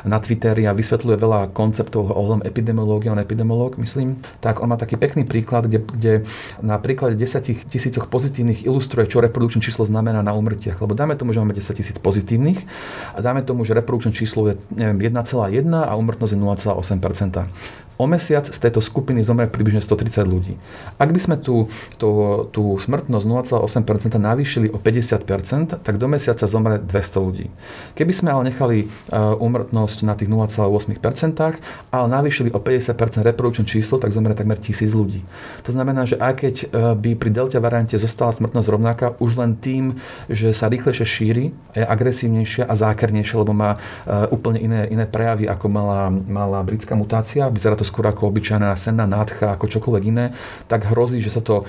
na 0.03 0.17
Twitteri 0.19 0.67
a 0.67 0.75
vysvetľuje 0.75 1.15
veľa 1.15 1.39
konceptov 1.55 2.11
ohľadom 2.11 2.43
epidemiológie, 2.43 3.11
on 3.11 3.21
epidemiológ, 3.21 3.79
myslím. 3.79 4.19
Tak 4.43 4.59
on 4.59 4.71
má 4.71 4.77
taký 4.77 4.99
pekný 4.99 5.23
príklad, 5.23 5.71
kde, 5.71 5.79
kde 5.83 6.13
na 6.59 6.75
príklade 6.79 7.15
10 7.15 7.71
tisícoch 7.71 8.11
pozitívnych 8.11 8.67
ilustruje, 8.67 9.07
čo 9.07 9.23
reprodukčné 9.23 9.63
číslo 9.63 9.87
znamená 9.87 10.19
na 10.19 10.35
umrtiach. 10.35 10.79
Lebo 10.83 10.93
dáme 10.95 11.15
tomu, 11.15 11.31
že 11.31 11.39
máme 11.39 11.55
10 11.55 11.71
tisíc 11.75 11.97
pozitívnych 11.99 12.59
a 13.15 13.19
dáme 13.23 13.43
tomu, 13.47 13.63
že 13.63 13.71
reprodukčné 13.71 14.11
číslo 14.11 14.51
je 14.51 14.55
neviem, 14.75 15.11
1,1 15.11 15.71
a 15.71 15.95
umrtnosť 15.95 16.31
je 16.35 16.39
0,8 16.39 17.89
o 17.99 18.07
mesiac 18.07 18.47
z 18.47 18.55
tejto 18.55 18.79
skupiny 18.79 19.27
zomrie 19.27 19.51
približne 19.51 19.83
130 19.83 20.23
ľudí. 20.23 20.55
Ak 20.95 21.11
by 21.11 21.19
sme 21.19 21.35
tú, 21.35 21.67
tú, 21.99 22.47
tú 22.55 22.79
smrtnosť 22.79 23.25
0,8% 23.27 24.15
navýšili 24.15 24.71
o 24.71 24.79
50 24.79 25.08
50%, 25.09 25.81
tak 25.81 25.97
do 25.97 26.05
mesiaca 26.05 26.45
zomre 26.45 26.77
200 26.77 27.25
ľudí. 27.25 27.49
Keby 27.97 28.13
sme 28.13 28.29
ale 28.29 28.53
nechali 28.53 28.85
úmrtnosť 29.41 30.05
na 30.05 30.13
tých 30.13 30.29
0,8%, 30.29 31.57
ale 31.89 32.05
navýšili 32.05 32.53
o 32.53 32.59
50% 32.61 33.25
reprodukčné 33.25 33.65
číslo, 33.65 33.97
tak 33.97 34.13
zomre 34.13 34.37
takmer 34.37 34.61
1000 34.61 34.93
ľudí. 34.93 35.25
To 35.65 35.73
znamená, 35.73 36.05
že 36.05 36.21
aj 36.21 36.33
keď 36.37 36.55
by 37.01 37.17
pri 37.17 37.29
delta 37.33 37.57
variante 37.57 37.97
zostala 37.97 38.37
smrtnosť 38.37 38.67
rovnaká, 38.69 39.05
už 39.17 39.41
len 39.41 39.57
tým, 39.57 39.97
že 40.29 40.53
sa 40.53 40.69
rýchlejšie 40.69 41.05
šíri, 41.07 41.45
je 41.73 41.81
agresívnejšia 41.81 42.69
a 42.69 42.73
zákernejšia, 42.77 43.41
lebo 43.41 43.57
má 43.57 43.81
úplne 44.29 44.61
iné, 44.61 44.85
iné 44.91 45.05
prejavy, 45.09 45.49
ako 45.49 45.65
mala, 45.71 46.11
mala 46.11 46.59
britská 46.61 46.93
mutácia, 46.93 47.49
vyzerá 47.49 47.73
to 47.73 47.87
skôr 47.87 48.05
ako 48.05 48.29
obyčajná 48.29 48.75
senná 48.77 49.09
nádcha, 49.09 49.55
ako 49.55 49.65
čokoľvek 49.71 50.03
iné, 50.05 50.35
tak 50.67 50.85
hrozí, 50.85 51.23
že 51.23 51.33
sa 51.33 51.41
to, 51.41 51.65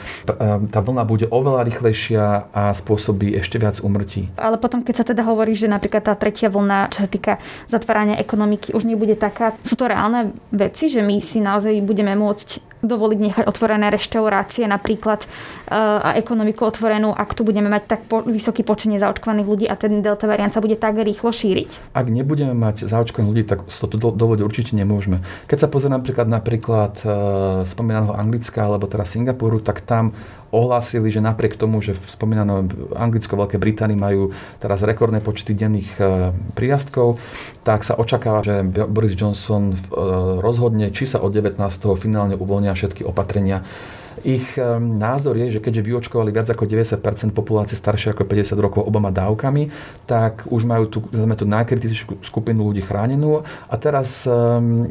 tá 0.70 0.80
vlna 0.82 1.06
bude 1.06 1.26
oveľa 1.30 1.64
rýchlejšia 1.64 2.50
a 2.50 2.74
spôsobí 2.74 3.29
ešte 3.38 3.60
viac 3.60 3.78
umrtí. 3.82 4.32
Ale 4.34 4.56
potom, 4.58 4.82
keď 4.82 4.94
sa 4.94 5.04
teda 5.04 5.22
hovorí, 5.26 5.54
že 5.54 5.70
napríklad 5.70 6.02
tá 6.02 6.14
tretia 6.18 6.50
vlna, 6.50 6.90
čo 6.90 7.04
sa 7.04 7.08
týka 7.10 7.32
zatvárania 7.70 8.18
ekonomiky, 8.18 8.74
už 8.74 8.88
nebude 8.88 9.14
taká, 9.14 9.54
sú 9.62 9.76
to 9.76 9.86
reálne 9.86 10.34
veci, 10.50 10.90
že 10.90 11.04
my 11.04 11.22
si 11.22 11.38
naozaj 11.38 11.78
budeme 11.84 12.16
môcť 12.18 12.70
dovoliť 12.80 13.18
nechať 13.20 13.44
otvorené 13.44 13.92
reštaurácie 13.92 14.64
napríklad 14.64 15.24
eh, 15.24 15.76
a 15.76 16.16
ekonomiku 16.16 16.64
otvorenú, 16.64 17.12
ak 17.12 17.36
tu 17.36 17.44
budeme 17.44 17.68
mať 17.68 17.82
tak 17.86 18.00
po, 18.08 18.24
vysoký 18.24 18.64
počet 18.64 18.92
zaočkovaných 18.96 19.46
ľudí 19.48 19.66
a 19.68 19.76
ten 19.76 20.00
delta 20.00 20.24
variant 20.24 20.50
sa 20.50 20.64
bude 20.64 20.80
tak 20.80 20.96
rýchlo 20.96 21.30
šíriť? 21.30 21.92
Ak 21.92 22.08
nebudeme 22.08 22.56
mať 22.56 22.88
zaočkovaných 22.88 23.30
ľudí, 23.30 23.44
tak 23.44 23.68
to 23.68 23.86
dovoliť 23.92 24.40
určite 24.40 24.72
nemôžeme. 24.72 25.20
Keď 25.46 25.58
sa 25.60 25.68
pozrieme 25.68 26.00
napríklad 26.00 26.26
napríklad 26.26 26.94
uh, 27.04 27.12
spomínaného 27.68 28.16
Anglicka 28.16 28.64
alebo 28.64 28.88
teraz 28.88 29.12
Singapuru, 29.12 29.60
tak 29.60 29.84
tam 29.84 30.16
ohlásili, 30.50 31.14
že 31.14 31.22
napriek 31.22 31.54
tomu, 31.54 31.78
že 31.82 31.94
v 31.94 32.04
spomínanom 32.10 32.94
Anglicko, 32.94 33.38
Veľké 33.38 33.56
Británii 33.56 33.98
majú 33.98 34.34
teraz 34.58 34.82
rekordné 34.82 35.22
počty 35.22 35.54
denných 35.54 35.90
e, 35.96 36.02
príjastkov, 36.58 37.22
tak 37.62 37.86
sa 37.86 37.94
očakáva, 37.94 38.42
že 38.42 38.66
Boris 38.66 39.14
Johnson 39.14 39.74
e, 39.74 39.76
rozhodne, 40.42 40.90
či 40.90 41.06
sa 41.06 41.22
od 41.22 41.30
19. 41.30 41.58
finálne 41.94 42.34
uvoľnia 42.34 42.74
všetky 42.74 43.06
opatrenia 43.06 43.62
ich 44.26 44.58
názor 44.80 45.38
je, 45.38 45.56
že 45.56 45.60
keďže 45.62 45.86
vyočkovali 45.86 46.30
viac 46.34 46.50
ako 46.50 46.66
90% 46.66 47.32
populácie 47.32 47.78
staršie 47.78 48.12
ako 48.12 48.26
50 48.26 48.58
rokov 48.58 48.82
oboma 48.84 49.08
dávkami, 49.14 49.70
tak 50.04 50.44
už 50.50 50.66
majú 50.66 50.84
tú, 50.90 50.98
tú 51.10 51.44
najkritickú 51.46 52.20
skupinu 52.26 52.68
ľudí 52.68 52.82
chránenú 52.84 53.46
a 53.70 53.74
teraz 53.78 54.26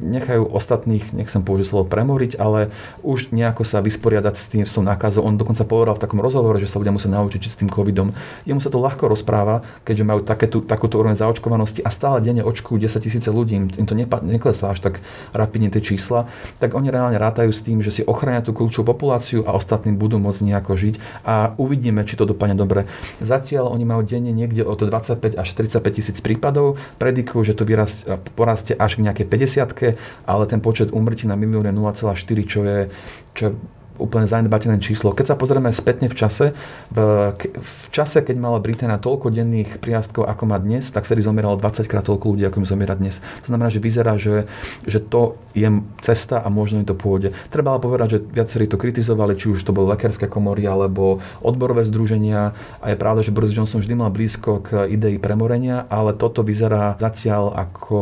nechajú 0.01 0.49
ostatných, 0.49 1.11
nechcem 1.13 1.43
použiť 1.43 1.65
slovo 1.67 1.85
premoriť, 1.85 2.39
ale 2.39 2.71
už 3.03 3.35
nejako 3.35 3.67
sa 3.67 3.83
vysporiadať 3.83 4.35
s 4.35 4.45
tým, 4.49 4.63
s 4.65 4.73
tou 4.73 4.81
nákazou. 4.81 5.21
On 5.21 5.35
dokonca 5.35 5.67
povedal 5.67 5.99
v 5.99 6.03
takom 6.07 6.23
rozhovore, 6.23 6.57
že 6.57 6.71
sa 6.71 6.79
ľudia 6.79 6.95
musia 6.95 7.11
naučiť 7.11 7.41
s 7.49 7.59
tým 7.59 7.69
covidom. 7.69 8.15
Jemu 8.47 8.61
sa 8.63 8.71
to 8.71 8.79
ľahko 8.81 9.11
rozpráva, 9.11 9.61
keďže 9.85 10.03
majú 10.07 10.21
takéto, 10.25 10.63
takúto 10.63 10.97
úroveň 10.97 11.19
zaočkovanosti 11.19 11.83
a 11.83 11.89
stále 11.91 12.23
denne 12.23 12.41
očkujú 12.45 12.79
10 12.79 13.03
tisíce 13.03 13.29
ľudí, 13.29 13.57
im 13.59 13.85
to 13.85 13.93
neklesá 14.23 14.71
až 14.71 14.79
tak 14.79 15.03
rapidne 15.35 15.69
tie 15.69 15.83
čísla, 15.83 16.29
tak 16.57 16.73
oni 16.73 16.89
reálne 16.89 17.19
rátajú 17.19 17.51
s 17.51 17.61
tým, 17.61 17.83
že 17.83 17.91
si 17.91 18.01
ochránia 18.05 18.45
tú 18.45 18.55
kľúčovú 18.55 18.93
populáciu 18.93 19.08
populáciu 19.09 19.41
a 19.41 19.57
ostatní 19.57 19.97
budú 19.97 20.21
môcť 20.21 20.45
nejako 20.45 20.77
žiť 20.77 21.25
a 21.25 21.57
uvidíme, 21.57 22.05
či 22.05 22.13
to 22.13 22.29
dopadne 22.29 22.53
dobre. 22.53 22.85
Zatiaľ 23.25 23.73
oni 23.73 23.81
majú 23.89 24.05
denne 24.05 24.29
niekde 24.29 24.61
od 24.61 24.85
25 24.85 25.33
až 25.33 25.47
45 25.49 25.97
tisíc 25.97 26.17
prípadov, 26.21 26.77
predikujú, 27.01 27.41
že 27.41 27.57
to 27.57 27.65
vyrast, 27.65 28.05
porastie 28.37 28.77
až 28.77 29.01
k 29.01 29.09
nejakej 29.09 29.25
50 29.25 30.29
ale 30.29 30.43
ten 30.45 30.61
počet 30.61 30.93
úmrtí 30.93 31.25
na 31.25 31.33
milión 31.33 31.65
je 31.65 31.73
0,4, 31.73 32.13
čo 32.45 32.59
je, 32.61 32.77
čo 33.33 33.41
je 33.49 33.51
úplne 33.99 34.25
zanedbateľné 34.25 34.79
číslo. 34.79 35.11
Keď 35.11 35.25
sa 35.31 35.35
pozrieme 35.35 35.69
spätne 35.75 36.07
v 36.07 36.15
čase, 36.15 36.45
v, 36.89 36.97
v 37.59 37.87
čase, 37.91 38.23
keď 38.23 38.35
mala 38.39 38.63
Británia 38.63 38.97
toľko 38.97 39.29
denných 39.29 39.77
priastkov, 39.83 40.25
ako 40.25 40.43
má 40.47 40.57
dnes, 40.57 40.87
tak 40.89 41.05
vtedy 41.05 41.21
zomieralo 41.21 41.59
20 41.59 41.85
krát 41.85 42.07
toľko 42.07 42.33
ľudí, 42.33 42.47
ako 42.47 42.63
im 42.63 42.67
zomiera 42.67 42.95
dnes. 42.95 43.19
To 43.45 43.47
znamená, 43.51 43.67
že 43.69 43.83
vyzerá, 43.83 44.15
že, 44.15 44.47
že 44.87 45.03
to 45.03 45.35
je 45.53 45.67
cesta 45.99 46.39
a 46.39 46.47
možno 46.47 46.81
je 46.81 46.87
to 46.89 46.95
pôjde. 46.95 47.35
Treba 47.51 47.75
ale 47.75 47.83
povedať, 47.83 48.07
že 48.15 48.19
viacerí 48.23 48.65
to 48.71 48.79
kritizovali, 48.79 49.35
či 49.35 49.51
už 49.51 49.61
to 49.61 49.75
boli 49.75 49.91
lekárske 49.91 50.31
komory 50.31 50.63
alebo 50.63 51.19
odborové 51.43 51.83
združenia. 51.83 52.55
A 52.79 52.85
je 52.93 52.97
pravda, 52.97 53.21
že 53.21 53.35
Boris 53.35 53.51
Johnson 53.51 53.83
vždy 53.83 53.95
mal 53.99 54.09
blízko 54.09 54.63
k 54.63 54.87
idei 54.87 55.19
premorenia, 55.19 55.83
ale 55.91 56.15
toto 56.15 56.41
vyzerá 56.41 56.95
zatiaľ 57.01 57.51
ako, 57.53 58.01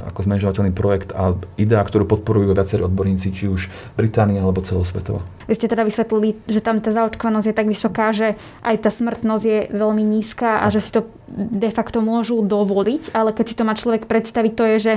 ako 0.00 0.20
zmenšovateľný 0.24 0.72
projekt 0.72 1.12
a 1.12 1.36
idea, 1.60 1.84
ktorú 1.84 2.08
podporujú 2.08 2.56
viacerí 2.56 2.82
odborníci, 2.86 3.34
či 3.34 3.44
už 3.50 3.68
Británia 3.98 4.40
alebo 4.40 4.64
celosvetovo. 5.18 5.46
Vy 5.48 5.54
ste 5.56 5.72
teda 5.72 5.82
vysvetlili, 5.88 6.28
že 6.44 6.60
tam 6.60 6.84
tá 6.84 6.92
zaočkovanosť 6.92 7.46
je 7.48 7.56
tak 7.56 7.68
vysoká, 7.68 8.06
že 8.12 8.36
aj 8.60 8.76
tá 8.84 8.90
smrtnosť 8.92 9.44
je 9.44 9.58
veľmi 9.72 10.04
nízka 10.04 10.60
a 10.60 10.68
že 10.68 10.84
si 10.84 10.92
to 10.92 11.08
de 11.28 11.70
facto 11.72 12.04
môžu 12.04 12.44
dovoliť, 12.44 13.16
ale 13.16 13.32
keď 13.32 13.44
si 13.48 13.56
to 13.56 13.64
má 13.64 13.72
človek 13.72 14.04
predstaviť, 14.04 14.52
to 14.52 14.64
je, 14.64 14.78
že 14.78 14.94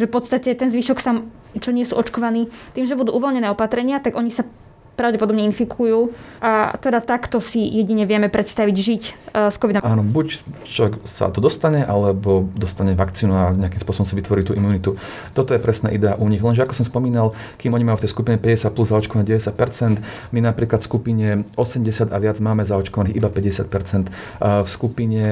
že 0.00 0.08
v 0.08 0.14
podstate 0.18 0.50
ten 0.56 0.72
zvyšok 0.72 0.98
sa, 0.98 1.20
čo 1.60 1.70
nie 1.70 1.84
sú 1.84 2.00
očkovaní, 2.00 2.48
tým, 2.72 2.88
že 2.88 2.96
budú 2.96 3.12
uvoľnené 3.12 3.52
opatrenia, 3.52 4.00
tak 4.00 4.16
oni 4.16 4.32
sa 4.32 4.48
pravdepodobne 4.92 5.42
infikujú 5.48 6.12
a 6.42 6.76
teda 6.76 7.00
takto 7.00 7.40
si 7.40 7.60
jedine 7.64 8.04
vieme 8.04 8.28
predstaviť 8.28 8.76
žiť 8.76 9.02
e, 9.08 9.12
s 9.48 9.56
covidom. 9.56 9.80
Áno, 9.80 10.04
buď 10.04 10.42
človek 10.68 11.02
sa 11.08 11.32
to 11.32 11.40
dostane, 11.40 11.80
alebo 11.82 12.46
dostane 12.54 12.92
vakcínu 12.92 13.32
a 13.32 13.44
nejakým 13.56 13.80
spôsobom 13.80 14.04
si 14.04 14.14
vytvorí 14.14 14.44
tú 14.44 14.52
imunitu. 14.52 15.00
Toto 15.32 15.56
je 15.56 15.60
presná 15.60 15.88
idea 15.88 16.14
u 16.20 16.28
nich. 16.28 16.44
Lenže 16.44 16.62
ako 16.62 16.76
som 16.76 16.86
spomínal, 16.86 17.32
kým 17.56 17.72
oni 17.72 17.84
majú 17.88 18.02
v 18.02 18.04
tej 18.04 18.12
skupine 18.12 18.36
50 18.36 18.76
plus 18.76 18.92
zaočkované 18.92 19.24
90%, 19.24 20.32
my 20.34 20.40
napríklad 20.44 20.84
v 20.84 20.86
skupine 20.86 21.26
80 21.56 22.12
a 22.12 22.18
viac 22.20 22.36
máme 22.38 22.62
zaočkovaných 22.68 23.16
iba 23.16 23.28
50%. 23.32 24.12
A 24.42 24.62
v 24.62 24.68
skupine 24.68 25.22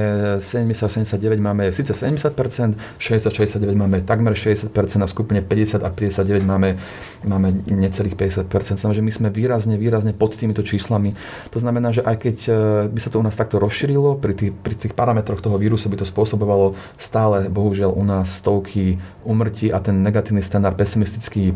70-79 0.40 1.21
máme 1.37 1.69
síce 1.76 1.93
70%, 1.93 2.33
60-69 2.97 3.61
máme 3.76 4.00
takmer 4.02 4.33
60% 4.33 4.73
a 5.02 5.07
v 5.07 5.12
skupine 5.12 5.40
50 5.45 5.85
a 5.85 5.90
59 5.93 6.43
máme, 6.47 6.79
máme 7.29 7.49
necelých 7.69 8.17
50%. 8.17 8.81
Znamená, 8.81 8.97
že 8.97 9.05
my 9.05 9.12
sme 9.12 9.29
výrazne, 9.61 9.76
výrazne 9.76 10.12
pod 10.17 10.33
týmito 10.33 10.64
číslami. 10.64 11.12
To 11.52 11.61
znamená, 11.61 11.93
že 11.93 12.00
aj 12.00 12.17
keď 12.17 12.37
e, 12.49 12.52
by 12.88 13.00
sa 13.05 13.12
to 13.12 13.21
u 13.21 13.25
nás 13.25 13.37
takto 13.37 13.61
rozšírilo, 13.61 14.17
pri 14.17 14.33
tých, 14.33 14.52
pri 14.57 14.75
tých 14.75 14.97
parametroch 14.97 15.45
toho 15.45 15.61
vírusu 15.61 15.93
by 15.93 16.00
to 16.00 16.09
spôsobovalo 16.09 16.73
stále, 16.97 17.52
bohužiaľ, 17.52 17.93
u 17.93 18.05
nás 18.09 18.40
stovky 18.40 18.97
umrtí 19.29 19.69
a 19.69 19.85
ten 19.85 20.00
negatívny 20.00 20.40
standard 20.40 20.81
pesimistický 20.81 21.52
e, 21.52 21.55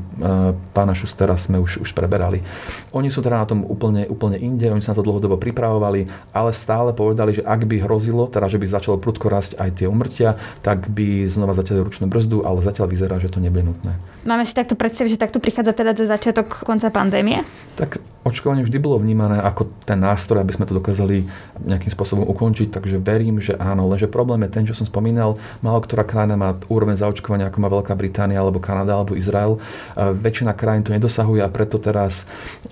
pána 0.77 0.93
Šustera 0.93 1.41
sme 1.41 1.57
už, 1.57 1.81
už 1.81 1.97
preberali. 1.97 2.45
Oni 2.93 3.09
sú 3.09 3.25
teda 3.25 3.41
na 3.41 3.49
tom 3.49 3.65
úplne, 3.65 4.05
úplne 4.05 4.37
inde, 4.37 4.69
oni 4.69 4.85
sa 4.85 4.93
na 4.93 5.01
to 5.01 5.07
dlhodobo 5.09 5.41
pripravovali, 5.41 6.05
ale 6.37 6.51
stále 6.53 6.93
povedali, 6.93 7.41
že 7.41 7.43
ak 7.47 7.65
by 7.65 7.81
hrozilo, 7.81 8.29
teda 8.29 8.53
že 8.53 8.61
by 8.61 8.67
začalo 8.69 9.01
prudko 9.01 9.33
rásť 9.33 9.57
aj 9.57 9.81
tie 9.81 9.87
umrtia, 9.89 10.37
tak 10.61 10.93
by 10.93 11.25
znova 11.25 11.57
zatiaľ 11.57 11.89
ručnú 11.89 12.05
brzdu, 12.05 12.45
ale 12.45 12.61
zatiaľ 12.61 12.87
vyzerá, 12.93 13.17
že 13.17 13.33
to 13.33 13.41
nebude 13.41 13.65
nutné. 13.65 13.97
Máme 14.29 14.45
si 14.49 14.57
takto 14.57 14.77
predstaviť, 14.77 15.17
že 15.17 15.21
takto 15.21 15.41
prichádza 15.41 15.77
teda 15.77 15.93
začiatok 15.97 16.65
konca 16.65 16.89
pandémie? 16.89 17.45
Tak 17.77 17.84
očkovanie 18.25 18.65
vždy 18.65 18.81
bolo 18.81 18.97
vnímané 18.97 19.37
ako 19.39 19.69
ten 19.85 20.01
nástroj, 20.01 20.41
aby 20.41 20.57
sme 20.57 20.65
to 20.65 20.81
dokázali 20.81 21.29
nejakým 21.61 21.93
spôsobom 21.93 22.25
ukončiť, 22.25 22.73
takže 22.73 22.97
verím, 22.97 23.39
že 23.39 23.53
áno. 23.61 23.85
Lenže 23.85 24.09
problém 24.09 24.49
je 24.49 24.51
ten, 24.51 24.65
čo 24.65 24.73
som 24.73 24.89
spomínal, 24.89 25.37
málo 25.61 25.85
ktorá 25.85 26.09
krajina 26.09 26.35
má 26.35 26.57
úroveň 26.73 26.97
zaočkovania, 26.97 27.53
ako 27.53 27.59
má 27.61 27.69
Veľká 27.69 27.93
Británia, 27.93 28.41
alebo 28.41 28.65
Kanada, 28.65 28.97
alebo 28.97 29.13
Izrael. 29.13 29.61
Väčšina 29.95 30.57
krajín 30.57 30.89
to 30.89 30.97
nedosahuje 30.97 31.45
a 31.45 31.53
preto 31.53 31.77
teraz 31.77 32.25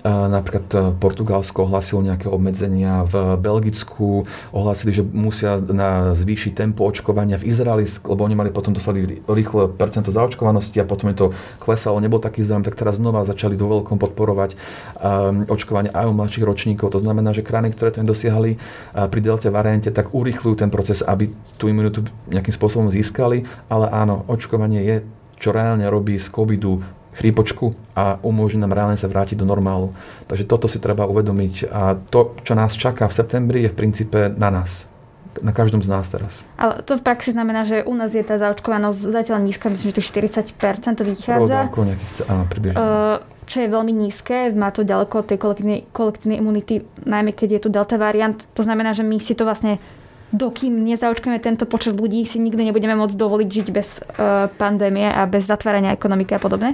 napríklad 0.03 0.65
e, 0.73 0.77
Portugalsko 0.97 1.69
ohlasilo 1.69 2.01
nejaké 2.01 2.25
obmedzenia, 2.27 3.05
v 3.05 3.37
Belgicku 3.37 4.25
ohlásili, 4.49 4.91
že 4.91 5.05
musia 5.05 5.61
na 5.61 6.17
zvýšiť 6.17 6.57
tempo 6.57 6.81
očkovania 6.89 7.37
v 7.37 7.53
Izraeli, 7.53 7.85
lebo 7.85 8.25
oni 8.25 8.35
mali 8.35 8.49
potom 8.49 8.73
dostali 8.73 9.21
rýchle 9.29 9.69
percento 9.77 10.09
zaočkovanosti 10.09 10.81
a 10.81 10.89
potom 10.89 11.13
je 11.13 11.17
to 11.21 11.27
klesalo, 11.61 12.01
nebol 12.01 12.17
taký 12.17 12.41
záujem, 12.41 12.65
tak 12.65 12.79
teraz 12.79 12.97
znova 12.97 13.27
začali 13.29 13.53
do 13.53 13.69
veľkom 13.69 14.01
podporovať 14.01 14.57
očkovanie 15.51 15.91
aj 15.91 16.07
u 16.07 16.13
mladších 16.15 16.47
ročníkov. 16.47 16.95
To 16.95 17.03
znamená, 17.03 17.35
že 17.35 17.43
krajiny, 17.43 17.75
ktoré 17.75 17.91
to 17.91 18.01
nedosiahli 18.01 18.55
uh, 18.55 19.05
pri 19.11 19.19
delte 19.19 19.51
variante, 19.51 19.91
tak 19.91 20.15
urýchľujú 20.15 20.55
ten 20.55 20.71
proces, 20.71 21.03
aby 21.03 21.27
tú 21.59 21.67
imunitu 21.67 22.07
nejakým 22.31 22.55
spôsobom 22.55 22.87
získali. 22.89 23.43
Ale 23.67 23.91
áno, 23.91 24.23
očkovanie 24.31 24.81
je, 24.83 24.95
čo 25.37 25.51
reálne 25.51 25.83
robí 25.91 26.15
z 26.15 26.31
covidu 26.31 26.79
chrípočku 27.13 27.77
a 27.93 28.17
umožní 28.25 28.65
nám 28.65 28.73
reálne 28.73 28.97
sa 28.97 29.05
vrátiť 29.05 29.37
do 29.37 29.45
normálu. 29.45 29.93
Takže 30.25 30.49
toto 30.49 30.65
si 30.65 30.81
treba 30.81 31.05
uvedomiť 31.05 31.69
a 31.69 31.93
to, 32.09 32.33
čo 32.41 32.57
nás 32.57 32.73
čaká 32.73 33.05
v 33.05 33.13
septembri, 33.13 33.59
je 33.61 33.69
v 33.69 33.77
princípe 33.77 34.33
na 34.33 34.49
nás 34.49 34.89
na 35.41 35.49
každom 35.49 35.81
z 35.81 35.89
nás 35.89 36.05
teraz. 36.13 36.45
Ale 36.61 36.85
to 36.85 36.93
v 36.93 37.01
praxi 37.01 37.33
znamená, 37.33 37.65
že 37.65 37.81
u 37.81 37.97
nás 37.97 38.13
je 38.13 38.21
tá 38.21 38.37
zaočkovanosť 38.37 38.99
zatiaľ 39.09 39.41
nízka, 39.41 39.65
myslím, 39.73 39.89
že 39.89 39.97
to 39.97 40.05
40% 40.05 40.93
to 40.93 41.03
vychádza. 41.03 41.73
nejakých, 41.73 42.11
áno, 42.29 42.43
približne. 42.45 42.77
Uh, 42.77 43.32
čo 43.47 43.63
je 43.63 43.71
veľmi 43.71 43.91
nízke, 43.91 44.51
má 44.55 44.71
to 44.71 44.87
ďaleko 44.87 45.23
od 45.23 45.27
tej 45.27 45.37
kolektívnej, 45.39 45.79
kolektívnej 45.91 46.37
imunity, 46.39 46.83
najmä 47.03 47.35
keď 47.35 47.59
je 47.59 47.63
tu 47.63 47.69
delta 47.69 47.95
variant. 47.99 48.37
To 48.55 48.63
znamená, 48.63 48.95
že 48.95 49.03
my 49.03 49.19
si 49.19 49.35
to 49.35 49.43
vlastne 49.43 49.79
dokým 50.33 50.81
nezaočkujeme 50.81 51.37
tento 51.37 51.69
počet 51.69 51.93
ľudí, 51.93 52.25
si 52.25 52.41
nikdy 52.41 52.73
nebudeme 52.73 52.97
môcť 52.97 53.13
dovoliť 53.13 53.49
žiť 53.49 53.67
bez 53.69 54.01
uh, 54.01 54.49
pandémie 54.57 55.05
a 55.05 55.29
bez 55.29 55.45
zatvárania 55.45 55.93
ekonomiky 55.93 56.33
a 56.33 56.41
podobne? 56.41 56.73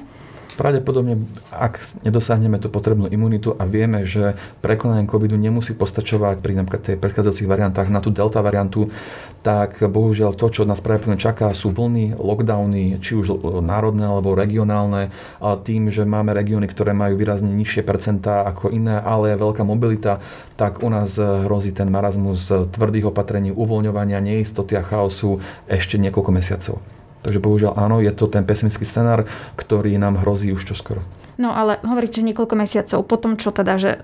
Pravdepodobne, 0.60 1.24
ak 1.56 1.80
nedosiahneme 2.04 2.60
tú 2.60 2.68
potrebnú 2.68 3.08
imunitu 3.08 3.56
a 3.56 3.64
vieme, 3.64 4.04
že 4.04 4.36
prekonanie 4.60 5.08
covidu 5.08 5.40
nemusí 5.40 5.72
postačovať 5.72 6.44
pri 6.44 6.60
napríklad 6.60 6.84
tej 6.84 6.98
predchádzajúcich 7.00 7.48
variantách 7.48 7.88
na 7.88 8.04
tú 8.04 8.12
delta 8.12 8.44
variantu, 8.44 8.92
tak 9.40 9.80
bohužiaľ 9.80 10.36
to, 10.36 10.52
čo 10.52 10.68
nás 10.68 10.84
pravdepodobne 10.84 11.16
čaká, 11.16 11.48
sú 11.56 11.72
vlny, 11.72 12.20
lockdowny, 12.20 13.00
či 13.00 13.16
už 13.16 13.40
národné 13.64 14.04
alebo 14.04 14.36
regionálne, 14.36 15.16
ale 15.40 15.56
tým, 15.64 15.88
že 15.88 16.04
máme 16.04 16.36
regióny, 16.36 16.68
ktoré 16.68 16.92
majú 16.92 17.16
výrazne 17.16 17.48
nižšie 17.56 17.88
percentá 17.88 18.44
ako 18.44 18.76
iné, 18.76 19.00
ale 19.00 19.32
je 19.32 19.40
veľká 19.40 19.64
mobilita, 19.64 20.20
tak 20.60 20.84
u 20.84 20.92
nás 20.92 21.16
hrozí 21.16 21.72
ten 21.72 21.88
marazmus 21.88 22.52
tvrdých 22.52 23.16
opatrení, 23.16 23.56
uvoľňovania, 23.56 24.20
neistoty 24.20 24.76
a 24.76 24.84
chaosu 24.84 25.40
ešte 25.72 25.96
niekoľko 25.96 26.32
mesiacov. 26.36 26.99
Takže 27.24 27.40
bohužiaľ 27.44 27.76
áno, 27.76 28.00
je 28.00 28.12
to 28.16 28.32
ten 28.32 28.48
pesimistický 28.48 28.88
scenár, 28.88 29.28
ktorý 29.60 29.96
nám 30.00 30.24
hrozí 30.24 30.56
už 30.56 30.64
čoskoro. 30.64 31.04
No 31.40 31.56
ale 31.56 31.80
hovoríte, 31.84 32.20
že 32.20 32.28
niekoľko 32.28 32.56
mesiacov. 32.56 33.00
Potom 33.08 33.40
čo 33.40 33.56
teda, 33.56 33.80
že 33.80 34.00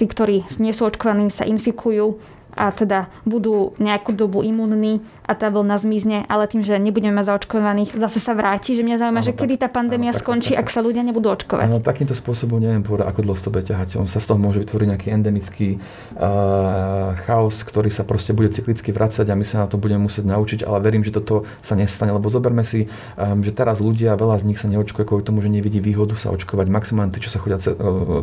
tí, 0.00 0.04
ktorí 0.08 0.48
nie 0.56 0.72
sú 0.72 0.88
očkovaní, 0.88 1.28
sa 1.28 1.44
infikujú, 1.44 2.16
a 2.58 2.74
teda 2.74 3.06
budú 3.22 3.78
nejakú 3.78 4.10
dobu 4.10 4.42
imunní 4.42 4.98
a 5.28 5.32
tá 5.36 5.52
vlna 5.52 5.76
zmizne, 5.76 6.24
ale 6.24 6.48
tým, 6.48 6.64
že 6.64 6.80
nebudeme 6.80 7.12
mať 7.12 7.36
zaočkovaných, 7.36 7.92
zase 8.00 8.16
sa 8.16 8.32
vráti, 8.32 8.72
že 8.72 8.80
mňa 8.80 8.96
zaujíma, 8.96 9.20
že 9.20 9.36
kedy 9.36 9.60
tá 9.60 9.68
pandémia 9.68 10.16
áno, 10.16 10.18
skončí, 10.18 10.56
tak, 10.56 10.64
ak 10.64 10.68
sa 10.72 10.80
ľudia 10.80 11.04
nebudú 11.04 11.28
očkovať. 11.28 11.68
Áno, 11.68 11.84
takýmto 11.84 12.16
spôsobom 12.16 12.56
neviem 12.56 12.80
povedať, 12.80 13.12
ako 13.12 13.20
dlho 13.28 13.36
to 13.36 13.52
bude 13.52 13.64
ťahať. 13.68 14.00
On 14.00 14.08
sa 14.08 14.24
z 14.24 14.26
toho 14.32 14.40
môže 14.40 14.64
vytvoriť 14.64 14.86
nejaký 14.88 15.08
endemický 15.12 15.68
uh, 15.76 17.12
chaos, 17.28 17.60
ktorý 17.60 17.92
sa 17.92 18.08
proste 18.08 18.32
bude 18.32 18.48
cyklicky 18.48 18.88
vracať 18.88 19.28
a 19.28 19.36
my 19.36 19.44
sa 19.44 19.62
na 19.62 19.66
to 19.68 19.76
budeme 19.76 20.08
musieť 20.08 20.24
naučiť, 20.24 20.60
ale 20.64 20.80
verím, 20.80 21.04
že 21.04 21.12
toto 21.12 21.44
sa 21.60 21.76
nestane, 21.76 22.10
lebo 22.10 22.32
zoberme 22.32 22.64
si, 22.64 22.88
um, 23.20 23.44
že 23.44 23.52
teraz 23.52 23.84
ľudia, 23.84 24.16
veľa 24.16 24.40
z 24.40 24.44
nich 24.48 24.58
sa 24.58 24.66
neočkuje 24.72 25.04
kvôli 25.04 25.22
tomu, 25.22 25.44
že 25.44 25.52
nevidí 25.52 25.78
výhodu 25.78 26.16
sa 26.16 26.32
očkovať. 26.32 26.66
Maximálne 26.72 27.12
tí, 27.12 27.20
čo 27.20 27.28
sa 27.28 27.38
chodia 27.38 27.60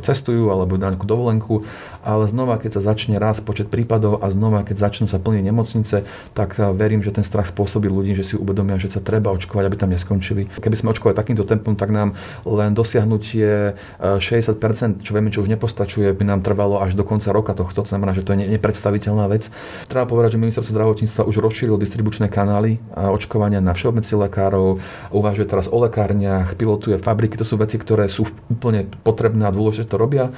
cestujú 0.01 0.49
alebo 0.49 0.75
na 0.81 0.89
nejakú 0.89 1.05
dovolenku, 1.05 1.67
ale 2.01 2.25
znova, 2.25 2.57
keď 2.57 2.81
sa 2.81 2.95
začne 2.95 3.21
raz 3.21 3.43
počet 3.43 3.69
prípadov 3.69 4.23
a 4.23 4.31
znova, 4.31 4.65
keď 4.65 4.89
začnú 4.89 5.05
sa 5.05 5.21
plniť 5.21 5.43
nemocnice, 5.45 5.95
tak 6.33 6.57
verím, 6.57 6.94
že 7.01 7.15
ten 7.15 7.25
strach 7.25 7.49
spôsobí 7.49 7.89
ľudí, 7.89 8.13
že 8.13 8.23
si 8.23 8.33
uvedomia, 8.37 8.77
že 8.77 8.93
sa 8.93 9.01
treba 9.01 9.33
očkovať, 9.33 9.63
aby 9.65 9.77
tam 9.79 9.89
neskončili. 9.89 10.47
Keby 10.61 10.75
sme 10.77 10.91
očkovali 10.93 11.15
takýmto 11.17 11.47
tempom, 11.47 11.73
tak 11.73 11.89
nám 11.89 12.13
len 12.45 12.71
dosiahnutie 12.75 13.73
60%, 13.99 15.01
čo 15.01 15.11
vieme, 15.15 15.33
čo 15.33 15.41
už 15.41 15.49
nepostačuje, 15.49 16.11
by 16.13 16.23
nám 16.27 16.45
trvalo 16.45 16.79
až 16.79 16.93
do 16.93 17.01
konca 17.01 17.33
roka 17.33 17.57
tohto. 17.57 17.81
To 17.81 17.89
znamená, 17.89 18.13
že 18.13 18.21
to 18.21 18.35
je 18.35 18.45
nepredstaviteľná 18.45 19.25
vec. 19.31 19.49
Treba 19.89 20.05
povedať, 20.05 20.37
že 20.37 20.41
ministerstvo 20.43 20.75
zdravotníctva 20.75 21.23
už 21.25 21.35
rozšírilo 21.41 21.79
distribučné 21.81 22.29
kanály 22.29 22.77
očkovania 22.93 23.63
na 23.63 23.73
všeobecných 23.73 24.29
lekárov, 24.29 24.83
uvažuje 25.15 25.47
teraz 25.47 25.71
o 25.71 25.77
lekárniach, 25.81 26.53
pilotuje 26.59 26.99
fabriky. 26.99 27.39
To 27.39 27.47
sú 27.47 27.55
veci, 27.55 27.79
ktoré 27.79 28.11
sú 28.11 28.27
úplne 28.51 28.85
potrebné 29.07 29.47
a 29.47 29.51
dôležité, 29.55 29.87
to 29.87 29.97
robia. 29.97 30.35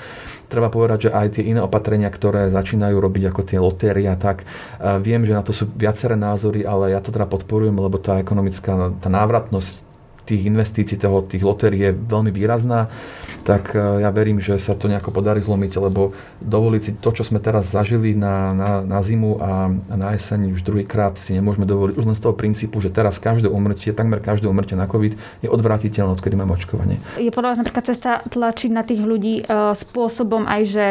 Treba 0.47 0.71
povedať, 0.71 1.07
že 1.07 1.15
aj 1.15 1.27
tie 1.39 1.43
iné 1.51 1.59
opatrenia, 1.59 2.07
ktoré 2.07 2.47
začínajú 2.51 2.95
robiť 2.95 3.23
ako 3.31 3.41
tie 3.43 3.59
lotéria, 3.59 4.15
tak 4.15 4.47
viem, 5.03 5.23
že 5.27 5.35
na 5.35 5.43
to 5.43 5.51
sú 5.51 5.67
viaceré 5.67 6.15
názory, 6.15 6.63
ale 6.63 6.95
ja 6.95 7.03
to 7.03 7.11
teda 7.11 7.27
podporujem, 7.27 7.75
lebo 7.75 7.99
tá 7.99 8.19
ekonomická, 8.23 8.95
tá 8.99 9.09
návratnosť 9.11 9.86
tých 10.27 10.43
investícií, 10.43 10.99
toho, 10.99 11.23
tých 11.23 11.41
lotérií 11.47 11.87
je 11.87 11.91
veľmi 11.95 12.35
výrazná, 12.35 12.91
tak 13.47 13.71
e, 13.71 14.03
ja 14.03 14.11
verím, 14.11 14.43
že 14.43 14.59
sa 14.59 14.75
to 14.75 14.91
nejako 14.91 15.15
podarí 15.15 15.39
zlomiť, 15.39 15.71
lebo 15.79 16.11
dovoliť 16.43 16.81
si 16.83 16.91
to, 16.99 17.15
čo 17.15 17.23
sme 17.23 17.39
teraz 17.39 17.71
zažili 17.71 18.11
na, 18.11 18.51
na, 18.51 18.69
na 18.83 18.99
zimu 18.99 19.39
a 19.39 19.71
na 19.95 20.11
jeseň 20.19 20.51
už 20.51 20.67
druhýkrát 20.67 21.15
si 21.15 21.31
nemôžeme 21.31 21.63
dovoliť 21.63 21.95
už 21.95 22.05
len 22.11 22.17
z 22.19 22.23
toho 22.27 22.35
princípu, 22.35 22.83
že 22.83 22.91
teraz 22.91 23.23
každé 23.23 23.47
umrtie, 23.47 23.95
takmer 23.95 24.19
každé 24.19 24.51
umrtie 24.51 24.75
na 24.75 24.91
COVID 24.91 25.15
je 25.15 25.47
odvratiteľné, 25.47 26.11
odkedy 26.11 26.35
máme 26.35 26.59
očkovanie. 26.59 26.99
Je 27.15 27.31
podľa 27.31 27.55
vás 27.55 27.59
napríklad 27.63 27.87
cesta 27.87 28.11
tlačiť 28.27 28.71
na 28.75 28.83
tých 28.83 28.99
ľudí 28.99 29.41
e, 29.41 29.43
spôsobom 29.79 30.43
aj, 30.43 30.61
že 30.67 30.85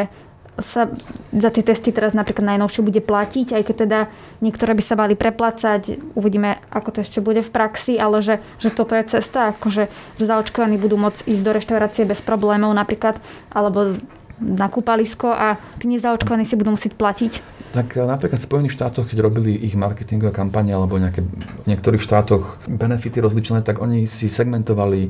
sa 0.57 0.89
za 1.33 1.49
tie 1.53 1.63
testy 1.63 1.93
teraz 1.93 2.17
napríklad 2.17 2.57
najnovšie 2.57 2.81
bude 2.81 3.01
platiť, 3.01 3.53
aj 3.53 3.63
keď 3.65 3.75
teda 3.87 3.99
niektoré 4.41 4.73
by 4.73 4.83
sa 4.83 4.97
mali 4.97 5.13
preplácať. 5.13 6.01
Uvidíme, 6.17 6.61
ako 6.73 6.97
to 6.97 6.99
ešte 7.05 7.21
bude 7.21 7.45
v 7.45 7.53
praxi, 7.53 8.01
ale 8.01 8.21
že, 8.25 8.41
že 8.57 8.73
toto 8.73 8.97
je 8.97 9.05
cesta, 9.05 9.53
akože, 9.53 9.89
že 10.17 10.25
zaočkovaní 10.25 10.81
budú 10.81 10.97
môcť 10.97 11.29
ísť 11.29 11.43
do 11.45 11.51
reštaurácie 11.53 12.03
bez 12.09 12.19
problémov 12.25 12.73
napríklad, 12.73 13.21
alebo 13.53 13.93
na 14.37 14.69
kúpalisko 14.69 15.33
a 15.33 15.57
tí 15.81 15.89
nezaočkovaní 15.89 16.45
si 16.45 16.53
budú 16.53 16.77
musieť 16.77 16.93
platiť? 16.93 17.57
Tak 17.73 17.97
e, 17.97 18.05
napríklad 18.05 18.37
v 18.37 18.47
Spojených 18.47 18.77
štátoch, 18.77 19.09
keď 19.09 19.17
robili 19.25 19.57
ich 19.57 19.73
marketingové 19.73 20.29
kampane 20.29 20.71
alebo 20.73 21.01
nejaké, 21.01 21.25
v 21.25 21.65
niektorých 21.65 22.01
štátoch 22.01 22.61
benefity 22.69 23.17
rozličné, 23.17 23.65
tak 23.65 23.81
oni 23.81 24.05
si 24.05 24.29
segmentovali 24.29 24.99
e, 25.05 25.09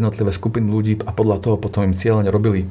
jednotlivé 0.00 0.32
skupiny 0.32 0.66
ľudí 0.66 0.92
a 1.04 1.12
podľa 1.12 1.36
toho 1.44 1.56
potom 1.60 1.84
im 1.84 1.92
cieľene 1.92 2.32
robili 2.32 2.64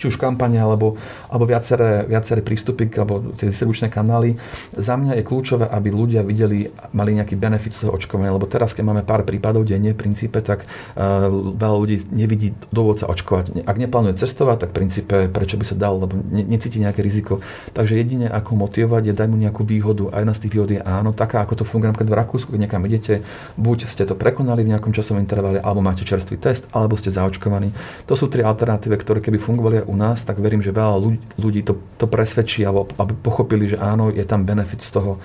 či 0.00 0.08
už 0.08 0.16
kampane 0.16 0.56
alebo, 0.56 0.96
alebo 1.28 1.44
viaceré, 1.44 2.08
viaceré 2.08 2.40
prístupy 2.40 2.88
alebo 2.96 3.36
tie 3.36 3.52
distribučné 3.52 3.92
kanály. 3.92 4.40
Za 4.72 4.96
mňa 4.96 5.20
je 5.20 5.28
kľúčové, 5.28 5.68
aby 5.68 5.92
ľudia 5.92 6.24
videli, 6.24 6.72
mali 6.96 7.20
nejaký 7.20 7.36
benefit 7.36 7.76
z 7.76 7.92
očkovania, 7.92 8.32
lebo 8.32 8.48
teraz, 8.48 8.72
keď 8.72 8.84
máme 8.88 9.02
pár 9.04 9.28
prípadov 9.28 9.68
denne 9.68 9.92
v 9.92 10.00
princípe, 10.00 10.40
tak 10.40 10.64
uh, 10.64 11.28
veľa 11.52 11.76
ľudí 11.76 11.96
nevidí 12.08 12.56
dôvod 12.72 13.04
sa 13.04 13.12
očkovať. 13.12 13.68
Ak 13.68 13.76
neplánuje 13.76 14.16
cestovať, 14.16 14.64
tak 14.64 14.70
v 14.72 14.76
princípe 14.80 15.16
prečo 15.28 15.60
by 15.60 15.66
sa 15.68 15.76
dal, 15.76 16.00
lebo 16.00 16.16
ne, 16.16 16.42
necíti 16.48 16.80
nejaké 16.80 17.04
riziko. 17.04 17.44
Takže 17.76 18.00
jedine 18.00 18.32
ako 18.32 18.56
motivovať 18.56 19.12
je 19.12 19.14
dať 19.14 19.28
mu 19.28 19.36
nejakú 19.36 19.68
výhodu. 19.68 20.08
A 20.16 20.24
jedna 20.24 20.32
z 20.32 20.48
tých 20.48 20.52
výhod 20.56 20.70
je 20.72 20.80
áno, 20.80 21.12
taká 21.12 21.44
ako 21.44 21.60
to 21.60 21.64
funguje 21.68 21.92
napríklad 21.92 22.10
v 22.14 22.18
Rakúsku, 22.24 22.48
keď 22.54 22.60
niekam 22.64 22.82
idete, 22.88 23.20
buď 23.60 23.90
ste 23.90 24.08
to 24.08 24.16
prekonali 24.16 24.64
v 24.64 24.72
nejakom 24.72 24.94
časovom 24.96 25.20
intervale, 25.20 25.60
alebo 25.60 25.84
máte 25.84 26.06
čerstvý 26.06 26.40
test, 26.40 26.64
alebo 26.72 26.96
ste 26.96 27.12
zaočkovaní. 27.12 27.74
To 28.06 28.14
sú 28.14 28.30
tri 28.30 28.46
alternatívy, 28.46 28.96
ktoré 28.96 29.18
keby 29.20 29.42
fungovali 29.42 29.74
aj 29.82 29.86
nás, 29.96 30.22
tak 30.22 30.42
verím, 30.42 30.60
že 30.62 30.74
veľa 30.74 30.98
ľudí 31.38 31.62
to, 31.62 31.78
to 31.96 32.06
presvedčí, 32.10 32.66
alebo 32.66 32.90
aby 32.98 33.14
pochopili, 33.14 33.70
že 33.70 33.78
áno, 33.78 34.10
je 34.10 34.24
tam 34.26 34.42
benefit 34.42 34.82
z 34.82 34.90
toho. 34.98 35.22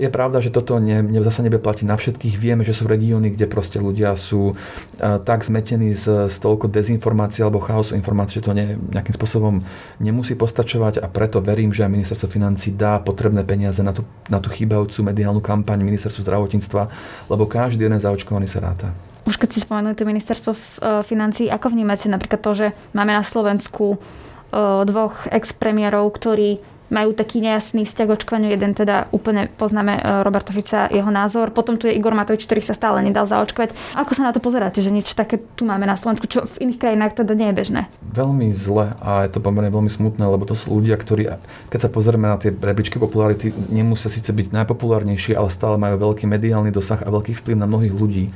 Je 0.00 0.08
pravda, 0.08 0.40
že 0.40 0.48
toto 0.48 0.80
ne, 0.80 1.04
ne, 1.04 1.20
zase 1.20 1.44
nebude 1.44 1.60
platiť 1.60 1.84
na 1.84 2.00
všetkých. 2.00 2.40
Vieme, 2.40 2.64
že 2.64 2.72
sú 2.72 2.88
regióny, 2.88 3.36
kde 3.36 3.44
proste 3.44 3.76
ľudia 3.76 4.16
sú 4.16 4.56
uh, 4.56 5.20
tak 5.20 5.44
zmetení 5.44 5.92
z, 5.92 6.32
z 6.32 6.36
toľko 6.40 6.72
dezinformácií 6.72 7.44
alebo 7.44 7.60
chaosu 7.60 7.92
informácií, 7.92 8.40
že 8.40 8.46
to 8.48 8.56
ne, 8.56 8.80
nejakým 8.80 9.12
spôsobom 9.12 9.60
nemusí 10.00 10.32
postačovať 10.32 11.04
a 11.04 11.06
preto 11.12 11.44
verím, 11.44 11.76
že 11.76 11.84
aj 11.84 11.92
ministerstvo 11.92 12.28
financí 12.32 12.72
dá 12.72 13.04
potrebné 13.04 13.44
peniaze 13.44 13.84
na 13.84 13.92
tú, 13.92 14.08
na 14.32 14.40
tú 14.40 14.48
chýbajúcu 14.48 15.04
mediálnu 15.04 15.44
kampaň 15.44 15.84
ministerstvu 15.84 16.24
zdravotníctva, 16.24 16.82
lebo 17.28 17.44
každý 17.44 17.84
jeden 17.84 18.00
zaočkovaný 18.00 18.48
sa 18.48 18.64
ráta. 18.64 19.11
Už 19.22 19.38
keď 19.38 19.48
si 19.54 19.62
spomenuli 19.62 19.94
to 19.94 20.02
ministerstvo 20.02 20.50
financí, 21.06 21.46
ako 21.46 21.70
vnímate 21.70 22.10
napríklad 22.10 22.40
to, 22.42 22.52
že 22.52 22.66
máme 22.90 23.14
na 23.14 23.22
Slovensku 23.22 24.02
dvoch 24.84 25.14
ex-premiérov, 25.32 26.10
ktorí 26.12 26.60
majú 26.92 27.16
taký 27.16 27.40
nejasný 27.40 27.88
vzťah 27.88 28.04
k 28.04 28.14
očkovaniu. 28.20 28.52
Jeden 28.52 28.76
teda 28.76 29.08
úplne 29.16 29.48
poznáme 29.48 30.20
Roberta 30.20 30.52
Fica, 30.52 30.92
jeho 30.92 31.08
názor. 31.08 31.48
Potom 31.48 31.80
tu 31.80 31.88
je 31.88 31.96
Igor 31.96 32.12
Matovič, 32.12 32.44
ktorý 32.44 32.60
sa 32.60 32.76
stále 32.76 33.00
nedal 33.00 33.24
zaočkovať. 33.24 33.96
Ako 33.96 34.12
sa 34.12 34.28
na 34.28 34.36
to 34.36 34.44
pozeráte, 34.44 34.84
že 34.84 34.92
niečo 34.92 35.16
také 35.16 35.40
tu 35.56 35.64
máme 35.64 35.88
na 35.88 35.96
Slovensku, 35.96 36.28
čo 36.28 36.44
v 36.44 36.68
iných 36.68 36.76
krajinách 36.76 37.24
teda 37.24 37.32
nie 37.32 37.48
je 37.48 37.56
bežné? 37.56 37.80
Veľmi 38.12 38.52
zle 38.52 38.92
a 39.00 39.24
je 39.24 39.32
to 39.32 39.40
pomerne 39.40 39.72
veľmi 39.72 39.88
smutné, 39.88 40.20
lebo 40.20 40.44
to 40.44 40.52
sú 40.52 40.68
ľudia, 40.68 41.00
ktorí, 41.00 41.32
keď 41.72 41.80
sa 41.80 41.88
pozrieme 41.88 42.28
na 42.28 42.36
tie 42.36 42.52
rebríčky 42.52 43.00
popularity, 43.00 43.56
nemusia 43.72 44.12
síce 44.12 44.28
byť 44.28 44.52
najpopulárnejší, 44.52 45.32
ale 45.32 45.48
stále 45.48 45.80
majú 45.80 45.96
veľký 45.96 46.28
mediálny 46.28 46.76
dosah 46.76 47.00
a 47.00 47.08
veľký 47.08 47.40
vplyv 47.40 47.56
na 47.56 47.64
mnohých 47.64 47.94
ľudí. 47.96 48.28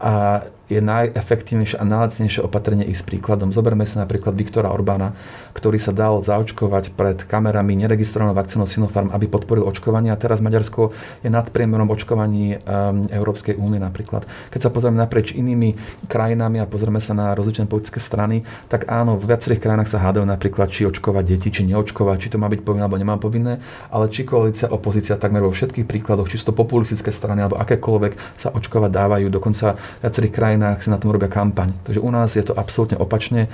A 0.00 0.50
je 0.70 0.78
najefektívnejšie 0.78 1.82
a 1.82 1.84
najlacnejšie 1.84 2.40
opatrenie 2.46 2.86
ich 2.86 3.02
s 3.02 3.04
príkladom. 3.04 3.50
Zoberme 3.50 3.82
sa 3.90 4.06
napríklad 4.06 4.38
Viktora 4.38 4.70
Orbána, 4.70 5.18
ktorý 5.52 5.82
sa 5.82 5.90
dal 5.90 6.22
zaočkovať 6.22 6.94
pred 6.94 7.26
kamerami 7.26 7.74
neregistrovanou 7.74 8.38
vakcínou 8.38 8.70
Sinopharm, 8.70 9.10
aby 9.10 9.26
podporil 9.26 9.66
očkovanie. 9.66 10.14
A 10.14 10.16
teraz 10.16 10.38
Maďarsko 10.38 10.94
je 11.26 11.28
nad 11.28 11.50
priemerom 11.50 11.90
očkovaní 11.90 12.62
um, 12.62 13.10
Európskej 13.10 13.58
únie 13.58 13.82
napríklad. 13.82 14.30
Keď 14.54 14.60
sa 14.62 14.70
pozrieme 14.70 15.02
naprieč 15.02 15.34
inými 15.34 15.74
krajinami 16.06 16.62
a 16.62 16.70
pozrieme 16.70 17.02
sa 17.02 17.18
na 17.18 17.34
rozličné 17.34 17.66
politické 17.66 17.98
strany, 17.98 18.46
tak 18.70 18.86
áno, 18.86 19.18
v 19.18 19.26
viacerých 19.26 19.58
krajinách 19.58 19.90
sa 19.90 19.98
hádajú 19.98 20.22
napríklad, 20.22 20.70
či 20.70 20.86
očkovať 20.86 21.24
deti, 21.26 21.50
či 21.50 21.66
neočkovať, 21.66 22.16
či 22.22 22.30
to 22.30 22.38
má 22.38 22.46
byť 22.46 22.62
povinné 22.62 22.86
alebo 22.86 23.00
nemá 23.00 23.18
povinné, 23.18 23.58
ale 23.90 24.06
či 24.06 24.22
koalícia, 24.22 24.70
opozícia 24.70 25.18
takmer 25.18 25.42
vo 25.42 25.50
všetkých 25.50 25.90
príkladoch, 25.90 26.30
či 26.30 26.38
sú 26.38 26.54
to 26.54 26.54
populistické 26.54 27.10
strany 27.10 27.42
alebo 27.42 27.58
akékoľvek 27.58 28.38
sa 28.38 28.54
očkovať 28.54 28.90
dávajú. 28.94 29.26
Dokonca 29.34 29.74
viacerých 29.98 30.30
krajinách 30.30 30.59
krajinách 30.60 30.84
si 30.84 30.92
na 30.92 31.00
tom 31.00 31.16
robia 31.16 31.32
kampaň. 31.32 31.72
Takže 31.88 32.04
u 32.04 32.10
nás 32.12 32.36
je 32.36 32.44
to 32.44 32.52
absolútne 32.52 33.00
opačne 33.00 33.48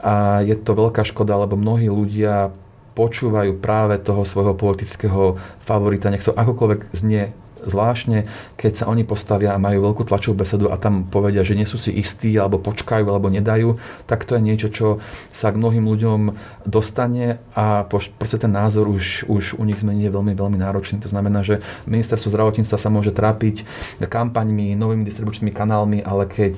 a 0.00 0.40
je 0.40 0.56
to 0.56 0.72
veľká 0.72 1.04
škoda, 1.04 1.36
lebo 1.36 1.60
mnohí 1.60 1.92
ľudia 1.92 2.48
počúvajú 2.96 3.60
práve 3.60 4.00
toho 4.00 4.24
svojho 4.24 4.56
politického 4.56 5.36
favorita, 5.68 6.08
nech 6.08 6.24
to 6.24 6.32
akokoľvek 6.32 6.96
znie 6.96 7.28
zvláštne, 7.70 8.30
keď 8.54 8.72
sa 8.82 8.84
oni 8.86 9.02
postavia 9.02 9.52
a 9.52 9.62
majú 9.62 9.90
veľkú 9.90 10.06
tlačovú 10.06 10.42
besedu 10.42 10.70
a 10.70 10.78
tam 10.78 11.06
povedia, 11.06 11.42
že 11.42 11.58
nie 11.58 11.66
sú 11.66 11.76
si 11.76 11.90
istí, 11.94 12.34
alebo 12.38 12.62
počkajú, 12.62 13.04
alebo 13.06 13.28
nedajú, 13.28 13.76
tak 14.06 14.24
to 14.24 14.38
je 14.38 14.42
niečo, 14.42 14.68
čo 14.70 14.86
sa 15.34 15.50
k 15.50 15.58
mnohým 15.58 15.84
ľuďom 15.86 16.20
dostane 16.64 17.42
a 17.52 17.84
proste 17.86 18.38
ten 18.38 18.52
názor 18.52 18.86
už, 18.88 19.26
už 19.26 19.58
u 19.58 19.64
nich 19.66 19.80
zmení 19.80 20.06
je 20.06 20.14
veľmi, 20.14 20.32
veľmi 20.34 20.58
náročný. 20.58 21.02
To 21.02 21.10
znamená, 21.10 21.42
že 21.42 21.60
ministerstvo 21.90 22.30
zdravotníctva 22.30 22.78
sa 22.78 22.90
môže 22.90 23.10
trápiť 23.10 23.66
kampaňmi, 24.00 24.78
novými 24.78 25.02
distribučnými 25.04 25.52
kanálmi, 25.52 26.00
ale 26.02 26.30
keď 26.30 26.54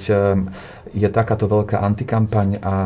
je 0.89 1.09
takáto 1.13 1.45
veľká 1.45 1.85
antikampaň 1.85 2.61
a, 2.61 2.61
a 2.65 2.77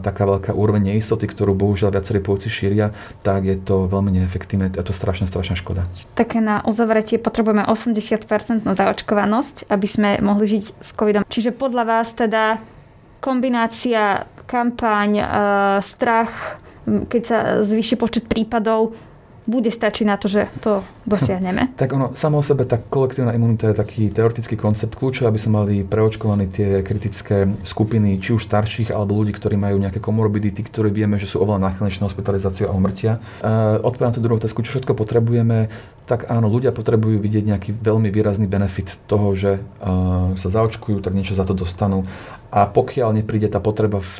taká 0.00 0.24
veľká 0.24 0.50
úroveň 0.56 0.94
neistoty, 0.94 1.28
ktorú 1.28 1.52
bohužiaľ 1.52 1.92
viacerí 1.92 2.24
polici 2.24 2.48
šíria, 2.48 2.96
tak 3.20 3.44
je 3.44 3.56
to 3.60 3.88
veľmi 3.88 4.08
neefektívne. 4.20 4.72
Je 4.72 4.80
to 4.80 4.96
strašná, 4.96 5.28
strašná 5.28 5.56
škoda. 5.56 5.84
Také 6.16 6.40
na 6.40 6.64
uzavretie 6.64 7.20
potrebujeme 7.20 7.61
80% 7.68 8.64
na 8.66 8.74
zaočkovanosť, 8.74 9.68
aby 9.70 9.88
sme 9.88 10.10
mohli 10.22 10.58
žiť 10.58 10.64
s 10.80 10.90
covidom. 10.94 11.22
Čiže 11.26 11.54
podľa 11.54 11.84
vás 11.84 12.14
teda 12.14 12.58
kombinácia 13.22 14.26
kampaň, 14.50 15.10
e, 15.18 15.24
strach, 15.86 16.58
keď 16.84 17.22
sa 17.22 17.38
zvýši 17.62 17.94
počet 17.94 18.24
prípadov, 18.26 18.94
bude 19.46 19.70
stačiť 19.70 20.04
na 20.06 20.16
to, 20.16 20.30
že 20.30 20.48
to 20.62 20.86
dosiahneme? 21.06 21.72
Tak 21.82 21.98
ono, 21.98 22.14
samo 22.14 22.38
o 22.38 22.44
sebe, 22.46 22.62
tá 22.62 22.78
kolektívna 22.78 23.34
imunita 23.34 23.72
je 23.72 23.74
taký 23.74 24.06
teoretický 24.14 24.54
koncept 24.54 24.94
kľúčov, 24.94 25.26
aby 25.26 25.38
sa 25.40 25.50
mali 25.50 25.82
preočkovaní 25.82 26.46
tie 26.46 26.86
kritické 26.86 27.50
skupiny, 27.66 28.22
či 28.22 28.38
už 28.38 28.46
starších, 28.46 28.94
alebo 28.94 29.18
ľudí, 29.18 29.34
ktorí 29.34 29.58
majú 29.58 29.82
nejaké 29.82 29.98
komorbidity, 29.98 30.62
ktorí 30.62 30.94
vieme, 30.94 31.18
že 31.18 31.26
sú 31.26 31.42
oveľa 31.42 31.72
náchylnejšie 31.72 32.00
na 32.06 32.08
hospitalizáciu 32.12 32.70
a 32.70 32.76
umrtia. 32.76 33.18
E, 33.42 33.82
Odpovedám 33.82 34.14
tú 34.14 34.22
druhú 34.22 34.38
otázku, 34.38 34.62
čo 34.62 34.78
všetko 34.78 34.94
potrebujeme, 34.94 35.72
tak 36.06 36.28
áno, 36.28 36.50
ľudia 36.50 36.74
potrebujú 36.74 37.18
vidieť 37.22 37.44
nejaký 37.46 37.70
veľmi 37.78 38.10
výrazný 38.10 38.50
benefit 38.50 38.98
toho, 39.06 39.32
že 39.38 39.62
uh, 39.62 40.34
sa 40.34 40.48
zaočkujú, 40.50 40.98
tak 40.98 41.14
niečo 41.14 41.38
za 41.38 41.46
to 41.46 41.54
dostanú. 41.54 42.04
A 42.52 42.68
pokiaľ 42.68 43.16
nepríde 43.16 43.48
tá 43.48 43.64
potreba, 43.64 44.04
v, 44.04 44.16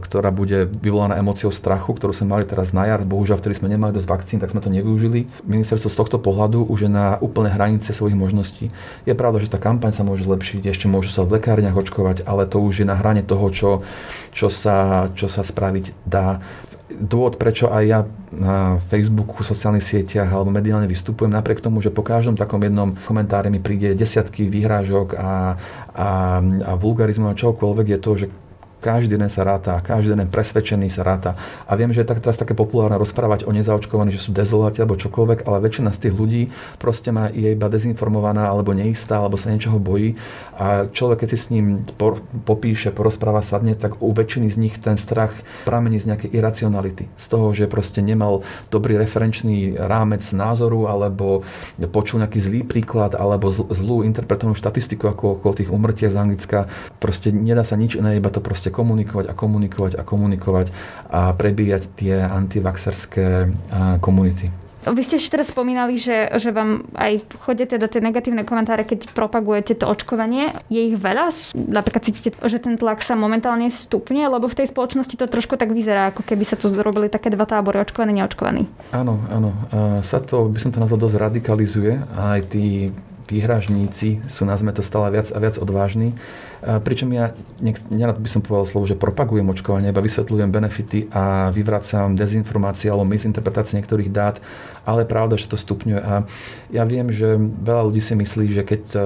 ktorá 0.00 0.32
bude 0.32 0.64
vyvolaná 0.80 1.20
emóciou 1.20 1.52
strachu, 1.52 1.92
ktorú 1.92 2.16
sme 2.16 2.32
mali 2.32 2.48
teraz 2.48 2.72
na 2.72 2.88
jar, 2.88 3.04
bohužiaľ 3.04 3.36
vtedy 3.36 3.60
sme 3.60 3.68
nemali 3.68 3.92
dosť 3.92 4.08
vakcín, 4.08 4.40
tak 4.40 4.48
sme 4.56 4.64
to 4.64 4.72
nevyužili. 4.72 5.28
Ministerstvo 5.44 5.92
z 5.92 5.98
tohto 6.00 6.16
pohľadu 6.16 6.64
už 6.64 6.88
je 6.88 6.90
na 6.90 7.20
úplne 7.20 7.52
hranice 7.52 7.92
svojich 7.92 8.16
možností. 8.16 8.72
Je 9.04 9.12
pravda, 9.12 9.44
že 9.44 9.52
tá 9.52 9.60
kampaň 9.60 9.92
sa 9.92 10.08
môže 10.08 10.24
zlepšiť, 10.24 10.72
ešte 10.72 10.88
môžu 10.88 11.12
sa 11.12 11.28
v 11.28 11.36
lekárniach 11.36 11.76
očkovať, 11.76 12.24
ale 12.24 12.48
to 12.48 12.64
už 12.64 12.80
je 12.80 12.86
na 12.88 12.96
hrane 12.96 13.20
toho, 13.20 13.52
čo, 13.52 13.70
čo, 14.32 14.48
sa, 14.48 15.12
čo 15.12 15.28
sa 15.28 15.44
spraviť 15.44 16.08
dá 16.08 16.40
dôvod, 16.88 17.36
prečo 17.36 17.68
aj 17.68 17.84
ja 17.84 18.00
na 18.32 18.80
Facebooku, 18.88 19.44
sociálnych 19.44 19.84
sieťach 19.84 20.28
alebo 20.28 20.48
mediálne 20.48 20.88
vystupujem, 20.88 21.32
napriek 21.32 21.60
tomu, 21.60 21.84
že 21.84 21.92
po 21.92 22.00
každom 22.00 22.36
takom 22.36 22.60
jednom 22.64 22.96
komentári 23.04 23.52
mi 23.52 23.60
príde 23.60 23.92
desiatky 23.92 24.48
výhrážok 24.48 25.16
a, 25.16 25.56
a, 25.92 26.08
a 26.40 26.72
vulgarizmu 26.76 27.28
a 27.28 27.38
čokoľvek, 27.38 27.86
je 27.92 27.98
to, 28.00 28.10
že 28.16 28.26
každý 28.78 29.18
deň 29.18 29.30
sa 29.30 29.42
ráta, 29.42 29.82
každý 29.82 30.14
deň 30.14 30.30
presvedčený 30.30 30.88
sa 30.88 31.02
ráta. 31.02 31.34
A 31.66 31.74
viem, 31.74 31.90
že 31.90 32.02
je 32.02 32.08
tak 32.08 32.22
teraz 32.22 32.38
také 32.38 32.54
populárne 32.54 32.94
rozprávať 32.96 33.44
o 33.44 33.52
nezaočkovaných, 33.52 34.16
že 34.18 34.24
sú 34.26 34.30
dezoláti 34.30 34.78
alebo 34.78 34.94
čokoľvek, 34.94 35.44
ale 35.44 35.62
väčšina 35.62 35.90
z 35.90 36.08
tých 36.08 36.14
ľudí 36.14 36.42
proste 36.78 37.10
má, 37.10 37.28
je 37.28 37.52
iba 37.52 37.66
dezinformovaná 37.66 38.46
alebo 38.46 38.70
neistá, 38.70 39.18
alebo 39.18 39.34
sa 39.34 39.50
niečoho 39.50 39.82
bojí. 39.82 40.14
A 40.54 40.86
človek, 40.88 41.26
keď 41.26 41.28
si 41.34 41.38
s 41.38 41.50
ním 41.50 41.82
popíše, 42.46 42.94
porozpráva, 42.94 43.42
sadne, 43.42 43.74
tak 43.74 43.98
u 43.98 44.14
väčšiny 44.14 44.48
z 44.48 44.56
nich 44.56 44.74
ten 44.78 44.94
strach 44.94 45.34
pramení 45.66 45.98
z 45.98 46.14
nejakej 46.14 46.30
iracionality. 46.38 47.10
Z 47.18 47.26
toho, 47.28 47.50
že 47.50 47.66
proste 47.66 47.98
nemal 47.98 48.46
dobrý 48.70 48.94
referenčný 48.94 49.74
rámec 49.74 50.22
názoru, 50.30 50.86
alebo 50.86 51.42
počul 51.90 52.22
nejaký 52.22 52.38
zlý 52.38 52.60
príklad, 52.62 53.18
alebo 53.18 53.50
zlú 53.52 54.06
interpretovanú 54.06 54.54
štatistiku 54.54 55.10
ako 55.10 55.42
okolo 55.42 55.52
tých 55.58 55.72
umrtia 55.74 56.08
z 56.08 56.16
Anglicka. 56.16 56.70
Proste 57.02 57.34
nedá 57.34 57.66
sa 57.66 57.74
nič 57.74 57.98
iné, 57.98 58.18
iba 58.18 58.30
to 58.30 58.38
proste 58.38 58.67
proste 58.68 58.76
komunikovať 58.76 59.26
a 59.28 59.34
komunikovať 59.34 59.92
a 59.96 60.02
komunikovať 60.04 60.66
a 61.08 61.20
prebíjať 61.32 61.82
tie 61.96 62.14
antivaxerské 62.20 63.48
komunity. 64.00 64.52
Vy 64.88 65.04
ste 65.04 65.20
ešte 65.20 65.36
teraz 65.36 65.52
spomínali, 65.52 66.00
že, 66.00 66.32
že 66.38 66.48
vám 66.48 66.86
aj 66.96 67.36
chodia 67.44 67.68
teda 67.68 67.90
tie 67.90 68.00
negatívne 68.00 68.46
komentáre, 68.46 68.88
keď 68.88 69.10
propagujete 69.12 69.76
to 69.76 69.84
očkovanie. 69.84 70.54
Je 70.72 70.80
ich 70.80 70.96
veľa? 70.96 71.28
Napríklad 71.52 72.08
cítite, 72.08 72.32
že 72.32 72.56
ten 72.62 72.78
tlak 72.80 73.04
sa 73.04 73.12
momentálne 73.18 73.68
stupne, 73.68 74.24
lebo 74.24 74.48
v 74.48 74.64
tej 74.64 74.72
spoločnosti 74.72 75.18
to 75.18 75.28
trošku 75.28 75.60
tak 75.60 75.74
vyzerá, 75.74 76.14
ako 76.14 76.24
keby 76.24 76.44
sa 76.46 76.56
tu 76.56 76.72
zrobili 76.72 77.10
také 77.12 77.28
dva 77.28 77.44
tábory, 77.44 77.84
očkovaný, 77.84 78.22
neočkovaný. 78.22 78.64
Áno, 78.94 79.20
áno. 79.28 79.50
Sa 80.06 80.24
to, 80.24 80.48
by 80.48 80.56
som 80.62 80.70
to 80.72 80.80
nazval, 80.80 81.04
dosť 81.04 81.20
radikalizuje. 81.20 81.92
A 82.16 82.40
aj 82.40 82.48
tí 82.48 82.88
výhražníci 83.28 84.24
sú, 84.30 84.48
nazme 84.48 84.72
to, 84.72 84.80
stále 84.80 85.12
viac 85.12 85.28
a 85.34 85.38
viac 85.42 85.60
odvážni. 85.60 86.16
Pričom 86.58 87.14
ja 87.14 87.30
nerad 87.90 88.18
by 88.18 88.26
som 88.26 88.42
povedal 88.42 88.66
slovo, 88.66 88.84
že 88.90 88.98
propagujem 88.98 89.46
očkovanie, 89.46 89.94
iba 89.94 90.02
vysvetľujem 90.02 90.50
benefity 90.50 91.06
a 91.14 91.54
vyvracam 91.54 92.18
dezinformácie 92.18 92.90
alebo 92.90 93.06
misinterpretácie 93.06 93.78
niektorých 93.78 94.10
dát, 94.10 94.42
ale 94.88 95.04
pravda, 95.04 95.36
že 95.36 95.52
to 95.52 95.60
stupňuje. 95.60 96.00
A 96.00 96.24
ja 96.72 96.88
viem, 96.88 97.12
že 97.12 97.36
veľa 97.36 97.92
ľudí 97.92 98.00
si 98.00 98.16
myslí, 98.16 98.56
že 98.56 98.64
keď 98.64 98.82
e, 98.96 99.00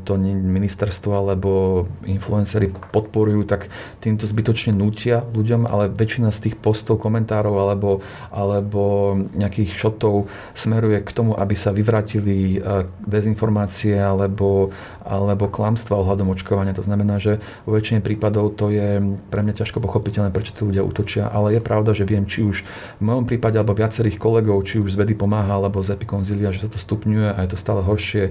to 0.00 0.16
ministerstvo 0.16 1.12
alebo 1.12 1.84
influencery 2.08 2.72
podporujú, 2.72 3.44
tak 3.44 3.68
týmto 4.00 4.24
zbytočne 4.24 4.72
nutia 4.72 5.20
ľuďom, 5.36 5.68
ale 5.68 5.92
väčšina 5.92 6.32
z 6.32 6.48
tých 6.48 6.56
postov, 6.56 7.04
komentárov 7.04 7.52
alebo, 7.52 8.00
alebo 8.32 9.12
nejakých 9.36 9.76
šotov 9.76 10.32
smeruje 10.56 11.04
k 11.04 11.10
tomu, 11.12 11.36
aby 11.36 11.52
sa 11.52 11.68
vyvratili 11.76 12.56
e, 12.56 12.88
dezinformácie 13.04 14.00
alebo, 14.00 14.72
alebo 15.04 15.52
klamstva 15.52 16.00
ohľadom 16.00 16.32
očkovania. 16.32 16.72
To 16.72 16.86
znamená, 16.86 17.20
že 17.20 17.44
vo 17.68 17.76
väčšine 17.76 18.00
prípadov 18.00 18.56
to 18.56 18.72
je 18.72 19.04
pre 19.28 19.44
mňa 19.44 19.52
ťažko 19.60 19.84
pochopiteľné, 19.84 20.32
prečo 20.32 20.56
tí 20.56 20.64
ľudia 20.64 20.80
útočia, 20.80 21.28
ale 21.28 21.52
je 21.52 21.60
pravda, 21.60 21.92
že 21.92 22.08
viem, 22.08 22.24
či 22.24 22.40
už 22.40 22.64
v 22.96 23.02
mojom 23.04 23.28
prípade 23.28 23.60
alebo 23.60 23.76
viacerých 23.76 24.16
kolegov, 24.16 24.64
či 24.64 24.80
už 24.80 24.96
z 24.96 25.00
vedy 25.04 25.12
pomáha 25.26 25.58
alebo 25.58 25.82
z 25.82 25.98
epikonzília, 25.98 26.54
že 26.54 26.62
sa 26.62 26.70
to 26.70 26.78
stupňuje 26.78 27.34
a 27.34 27.38
je 27.42 27.50
to 27.50 27.58
stále 27.58 27.82
horšie 27.82 28.30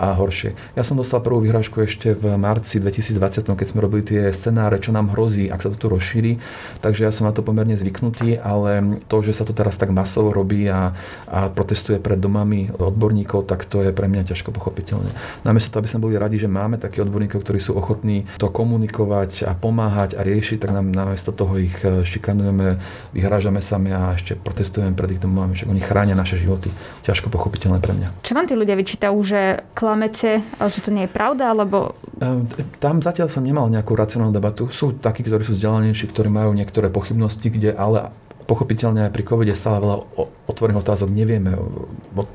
a 0.00 0.16
horšie. 0.16 0.56
Ja 0.72 0.80
som 0.80 0.96
dostal 0.96 1.20
prvú 1.20 1.44
vyhrážku 1.44 1.84
ešte 1.84 2.16
v 2.16 2.40
marci 2.40 2.80
2020, 2.80 3.44
keď 3.44 3.66
sme 3.68 3.84
robili 3.84 4.00
tie 4.00 4.32
scenáre, 4.32 4.80
čo 4.80 4.96
nám 4.96 5.12
hrozí, 5.12 5.52
ak 5.52 5.60
sa 5.60 5.68
to 5.68 5.76
tu 5.76 5.86
rozšíri. 5.92 6.40
Takže 6.80 7.04
ja 7.04 7.12
som 7.12 7.28
na 7.28 7.36
to 7.36 7.44
pomerne 7.44 7.76
zvyknutý, 7.76 8.40
ale 8.40 8.80
to, 9.12 9.20
že 9.20 9.36
sa 9.36 9.44
to 9.44 9.52
teraz 9.52 9.76
tak 9.76 9.92
masovo 9.92 10.32
robí 10.32 10.64
a, 10.72 10.96
a 11.28 11.52
protestuje 11.52 12.00
pred 12.00 12.16
domami 12.16 12.72
odborníkov, 12.72 13.44
tak 13.44 13.68
to 13.68 13.84
je 13.84 13.92
pre 13.92 14.08
mňa 14.08 14.32
ťažko 14.32 14.56
pochopiteľné. 14.56 15.12
Namiesto 15.44 15.68
toho, 15.76 15.84
aby 15.84 15.90
sme 15.92 16.04
boli 16.08 16.16
radi, 16.16 16.40
že 16.40 16.48
máme 16.48 16.80
takých 16.80 17.04
odborníkov, 17.04 17.44
ktorí 17.44 17.60
sú 17.60 17.76
ochotní 17.76 18.24
to 18.40 18.48
komunikovať 18.48 19.44
a 19.44 19.52
pomáhať 19.52 20.16
a 20.16 20.24
riešiť, 20.24 20.64
tak 20.64 20.72
nám 20.72 20.88
namiesto 20.88 21.36
toho 21.36 21.60
ich 21.60 21.76
e, 21.84 22.08
šikanujeme, 22.08 22.80
vyhrážame 23.12 23.60
sami 23.60 23.92
a 23.92 24.16
ešte 24.16 24.32
protestujeme 24.32 24.96
pred 24.96 25.18
ich 25.18 25.20
domovami, 25.20 25.54
že 25.60 25.68
oni 25.68 25.84
chránia 25.84 26.16
naše 26.16 26.40
životy. 26.40 26.72
Ťažko 27.04 27.28
pochopiteľné 27.28 27.78
pre 27.84 27.92
mňa. 27.92 28.08
Čo 28.24 28.32
vám 28.32 28.48
tí 28.48 28.54
ľudia 28.56 28.78
vyčítajú, 28.78 29.16
že 29.20 29.66
klamete, 29.90 30.46
že 30.70 30.80
to 30.86 30.94
nie 30.94 31.10
je 31.10 31.10
pravda, 31.10 31.50
alebo... 31.50 31.98
Ehm, 32.22 32.46
tam 32.78 33.02
zatiaľ 33.02 33.26
som 33.26 33.42
nemal 33.42 33.66
nejakú 33.66 33.98
racionálnu 33.98 34.30
debatu. 34.30 34.70
Sú 34.70 34.94
takí, 34.94 35.26
ktorí 35.26 35.42
sú 35.42 35.58
vzdelanejší, 35.58 36.14
ktorí 36.14 36.30
majú 36.30 36.54
niektoré 36.54 36.86
pochybnosti, 36.94 37.50
kde 37.50 37.74
ale 37.74 38.14
pochopiteľne 38.50 39.06
aj 39.06 39.14
pri 39.14 39.22
covide 39.22 39.54
stále 39.54 39.78
veľa 39.78 39.96
otvorených 40.50 40.82
otázok 40.82 41.06
nevieme. 41.14 41.54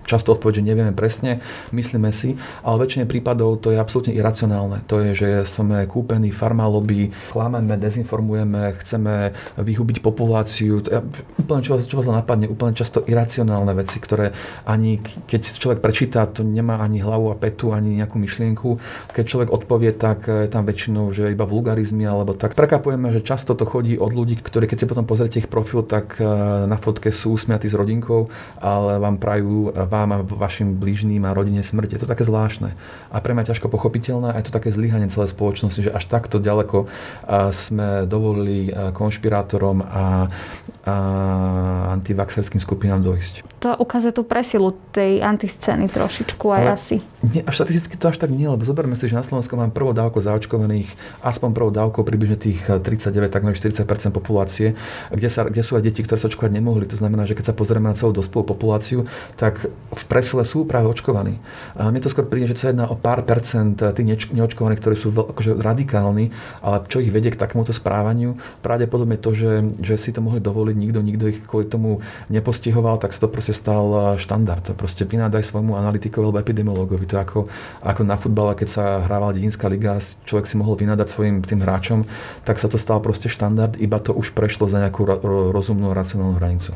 Často 0.07 0.39
odpoveď, 0.39 0.63
že 0.63 0.67
nevieme 0.71 0.93
presne, 0.95 1.43
myslíme 1.75 2.15
si, 2.15 2.39
ale 2.63 2.87
väčšine 2.87 3.03
prípadov 3.03 3.59
to 3.59 3.75
je 3.75 3.77
absolútne 3.77 4.15
iracionálne. 4.15 4.87
To 4.87 5.03
je, 5.03 5.09
že 5.11 5.27
sme 5.43 5.83
kúpení 5.83 6.31
farmalobby, 6.31 7.11
klameme, 7.35 7.75
dezinformujeme, 7.75 8.79
chceme 8.79 9.35
vyhubiť 9.59 9.99
populáciu. 9.99 10.79
To 10.87 10.89
je 10.95 10.99
úplne 11.43 11.59
čo, 11.59 11.75
čo 11.83 11.99
vás 11.99 12.07
napadne, 12.07 12.47
úplne 12.47 12.71
často 12.71 13.03
iracionálne 13.03 13.75
veci, 13.75 13.99
ktoré 13.99 14.31
ani 14.63 15.03
keď 15.03 15.41
človek 15.57 15.79
prečíta, 15.81 16.29
to 16.29 16.45
nemá 16.45 16.79
ani 16.79 17.01
hlavu 17.01 17.33
a 17.33 17.35
petu, 17.35 17.75
ani 17.75 17.99
nejakú 17.99 18.15
myšlienku. 18.21 18.79
Keď 19.11 19.25
človek 19.25 19.49
odpovie, 19.51 19.91
tak 19.91 20.29
je 20.29 20.47
tam 20.47 20.63
väčšinou, 20.63 21.11
že 21.11 21.33
iba 21.33 21.43
vulgarizmy, 21.43 22.05
alebo 22.05 22.37
tak 22.37 22.53
prekapujeme, 22.53 23.11
že 23.11 23.25
často 23.25 23.57
to 23.57 23.65
chodí 23.65 23.97
od 23.97 24.13
ľudí, 24.13 24.37
ktorí 24.37 24.69
keď 24.69 24.77
si 24.77 24.85
potom 24.85 25.03
pozriete 25.09 25.41
ich 25.41 25.49
profil, 25.49 25.81
tak 25.81 26.04
tak 26.05 26.21
eh, 26.21 26.29
na 26.69 26.77
fotke 26.77 27.09
sú 27.09 27.33
usmiatí 27.33 27.65
s 27.65 27.73
rodinkou, 27.73 28.29
ale 28.61 29.01
vám 29.01 29.17
prajú 29.17 29.73
eh, 29.73 29.89
vám 29.89 30.09
a 30.13 30.17
vašim 30.21 30.77
blížným 30.77 31.25
a 31.25 31.33
rodine 31.33 31.65
smrť. 31.65 31.97
Je 31.97 31.99
to 32.05 32.07
také 32.07 32.21
zvláštne. 32.21 32.77
A 33.09 33.17
pre 33.17 33.33
mňa 33.33 33.49
ťažko 33.49 33.73
pochopiteľné 33.73 34.31
a 34.31 34.37
je 34.37 34.45
to 34.45 34.53
také 34.53 34.69
zlyhanie 34.69 35.09
celej 35.09 35.33
spoločnosti, 35.33 35.81
že 35.81 35.89
až 35.89 36.05
takto 36.05 36.37
ďaleko 36.37 36.85
eh, 36.85 37.49
sme 37.49 38.05
dovolili 38.05 38.69
konšpirátorom 38.93 39.81
a, 39.81 40.29
a 40.85 40.95
antivaxerským 41.97 42.61
skupinám 42.61 43.01
dojsť 43.01 43.55
to 43.65 43.73
ukazuje 43.81 44.13
tú 44.13 44.21
presilu 44.21 44.77
tej 44.93 45.25
antiscény 45.25 45.89
trošičku 45.89 46.45
aj 46.53 46.61
Ale 46.61 46.77
asi. 46.77 46.95
Nie, 47.25 47.41
až 47.41 47.65
štatisticky 47.65 47.97
to 47.97 48.13
až 48.13 48.21
tak 48.21 48.29
nie, 48.29 48.45
lebo 48.45 48.61
zoberme 48.61 48.93
si, 48.93 49.09
že 49.09 49.17
na 49.17 49.25
Slovensku 49.25 49.57
máme 49.57 49.73
prvou 49.73 49.89
dávku 49.89 50.21
zaočkovaných, 50.21 50.93
aspoň 51.25 51.49
prvou 51.55 51.71
dávkou 51.73 52.05
približne 52.05 52.37
tých 52.37 52.61
39, 52.61 53.33
takmer 53.33 53.57
40 53.57 53.81
populácie, 54.13 54.77
kde, 55.09 55.29
sa, 55.33 55.49
kde 55.49 55.65
sú 55.65 55.81
aj 55.81 55.83
deti, 55.87 55.94
ktoré 56.03 56.19
sa 56.19 56.27
očkovať 56.27 56.51
nemohli. 56.51 56.89
To 56.89 56.97
znamená, 56.99 57.29
že 57.29 57.37
keď 57.37 57.51
sa 57.51 57.55
pozrieme 57.55 57.87
na 57.87 57.95
celú 57.95 58.11
dospelú 58.11 58.43
populáciu, 58.43 59.07
tak 59.39 59.69
v 59.71 60.03
presle 60.09 60.43
sú 60.43 60.65
práve 60.67 60.89
očkovaní. 60.89 61.39
A 61.77 61.87
mne 61.93 62.01
to 62.01 62.11
skôr 62.11 62.25
príde, 62.25 62.51
že 62.51 62.59
sa 62.59 62.73
jedná 62.73 62.89
o 62.89 62.97
pár 62.97 63.21
percent 63.23 63.77
tých 63.77 64.33
neočkovaných, 64.33 64.81
ktorí 64.81 64.95
sú 64.97 65.13
veľ, 65.13 65.31
akože 65.31 65.51
radikálni, 65.61 66.33
ale 66.65 66.83
čo 66.89 66.99
ich 66.99 67.13
vedie 67.13 67.29
k 67.29 67.37
takémuto 67.37 67.71
správaniu, 67.71 68.35
pravdepodobne 68.65 69.21
to, 69.21 69.31
že, 69.37 69.61
že 69.79 69.95
si 70.01 70.09
to 70.09 70.25
mohli 70.25 70.41
dovoliť, 70.41 70.75
nikto, 70.75 70.99
nikto 71.05 71.25
ich 71.29 71.39
kvôli 71.45 71.69
tomu 71.69 72.01
nepostihoval, 72.33 72.97
tak 72.97 73.13
sa 73.13 73.21
to 73.21 73.29
proste 73.29 73.53
stal 73.53 74.17
štandard. 74.17 74.65
To 74.65 74.73
proste 74.73 75.05
vynádaj 75.05 75.45
svojmu 75.45 75.77
analytikovi 75.77 76.25
alebo 76.25 76.41
epidemiologovi. 76.41 77.05
To 77.13 77.21
ako, 77.21 77.39
ako 77.85 78.01
na 78.01 78.17
futbale, 78.17 78.57
keď 78.57 78.67
sa 78.71 78.83
hrávala 79.05 79.35
dedinská 79.37 79.69
liga, 79.69 80.01
človek 80.25 80.49
si 80.49 80.55
mohol 80.57 80.79
vynadať 80.79 81.07
svojim 81.11 81.45
tým 81.45 81.61
hráčom, 81.61 81.99
tak 82.47 82.57
sa 82.57 82.65
to 82.65 82.81
stal 82.81 82.97
proste 83.03 83.29
štandard, 83.29 83.77
iba 83.77 84.01
to 84.01 84.15
už 84.15 84.33
prešlo 84.33 84.65
za 84.65 84.81
nejakú 84.81 85.05
rozumnú, 85.53 85.84
racionálnu 85.93 86.39
hranicu. 86.39 86.73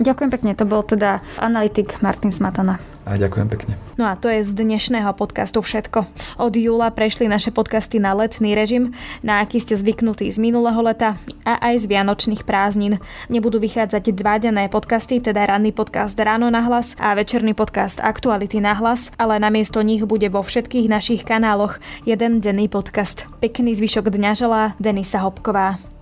Ďakujem 0.00 0.30
pekne, 0.32 0.50
to 0.56 0.64
bol 0.64 0.80
teda 0.80 1.20
analytik 1.36 2.00
Martin 2.00 2.32
Smatana. 2.32 2.80
A 3.04 3.20
ďakujem 3.20 3.48
pekne. 3.52 3.74
No 4.00 4.08
a 4.08 4.16
to 4.16 4.32
je 4.32 4.40
z 4.40 4.56
dnešného 4.56 5.12
podcastu 5.12 5.60
všetko. 5.60 6.08
Od 6.40 6.54
júla 6.56 6.88
prešli 6.88 7.28
naše 7.28 7.52
podcasty 7.52 8.00
na 8.00 8.16
letný 8.16 8.56
režim, 8.56 8.96
na 9.20 9.44
aký 9.44 9.60
ste 9.60 9.76
zvyknutí 9.76 10.24
z 10.32 10.40
minulého 10.40 10.80
leta 10.80 11.20
a 11.44 11.60
aj 11.60 11.84
z 11.84 11.90
vianočných 11.92 12.48
prázdnin. 12.48 12.96
Nebudú 13.28 13.60
vychádzať 13.60 14.04
dva 14.16 14.40
denné 14.40 14.72
podcasty, 14.72 15.20
teda 15.20 15.48
ranný 15.48 15.76
podcast 15.76 16.16
Ráno 16.16 16.48
na 16.48 16.64
hlas 16.64 16.96
a 16.96 17.12
večerný 17.12 17.52
podcast 17.52 18.00
Aktuality 18.00 18.56
na 18.56 18.72
hlas, 18.76 19.12
ale 19.20 19.36
namiesto 19.36 19.84
nich 19.84 20.04
bude 20.08 20.32
vo 20.32 20.40
všetkých 20.40 20.88
našich 20.88 21.28
kanáloch 21.28 21.76
jeden 22.08 22.40
denný 22.40 22.72
podcast. 22.72 23.28
Pekný 23.44 23.76
zvyšok 23.76 24.08
dňa 24.08 24.32
želá 24.32 24.62
Denisa 24.80 25.20
Hopková. 25.20 25.89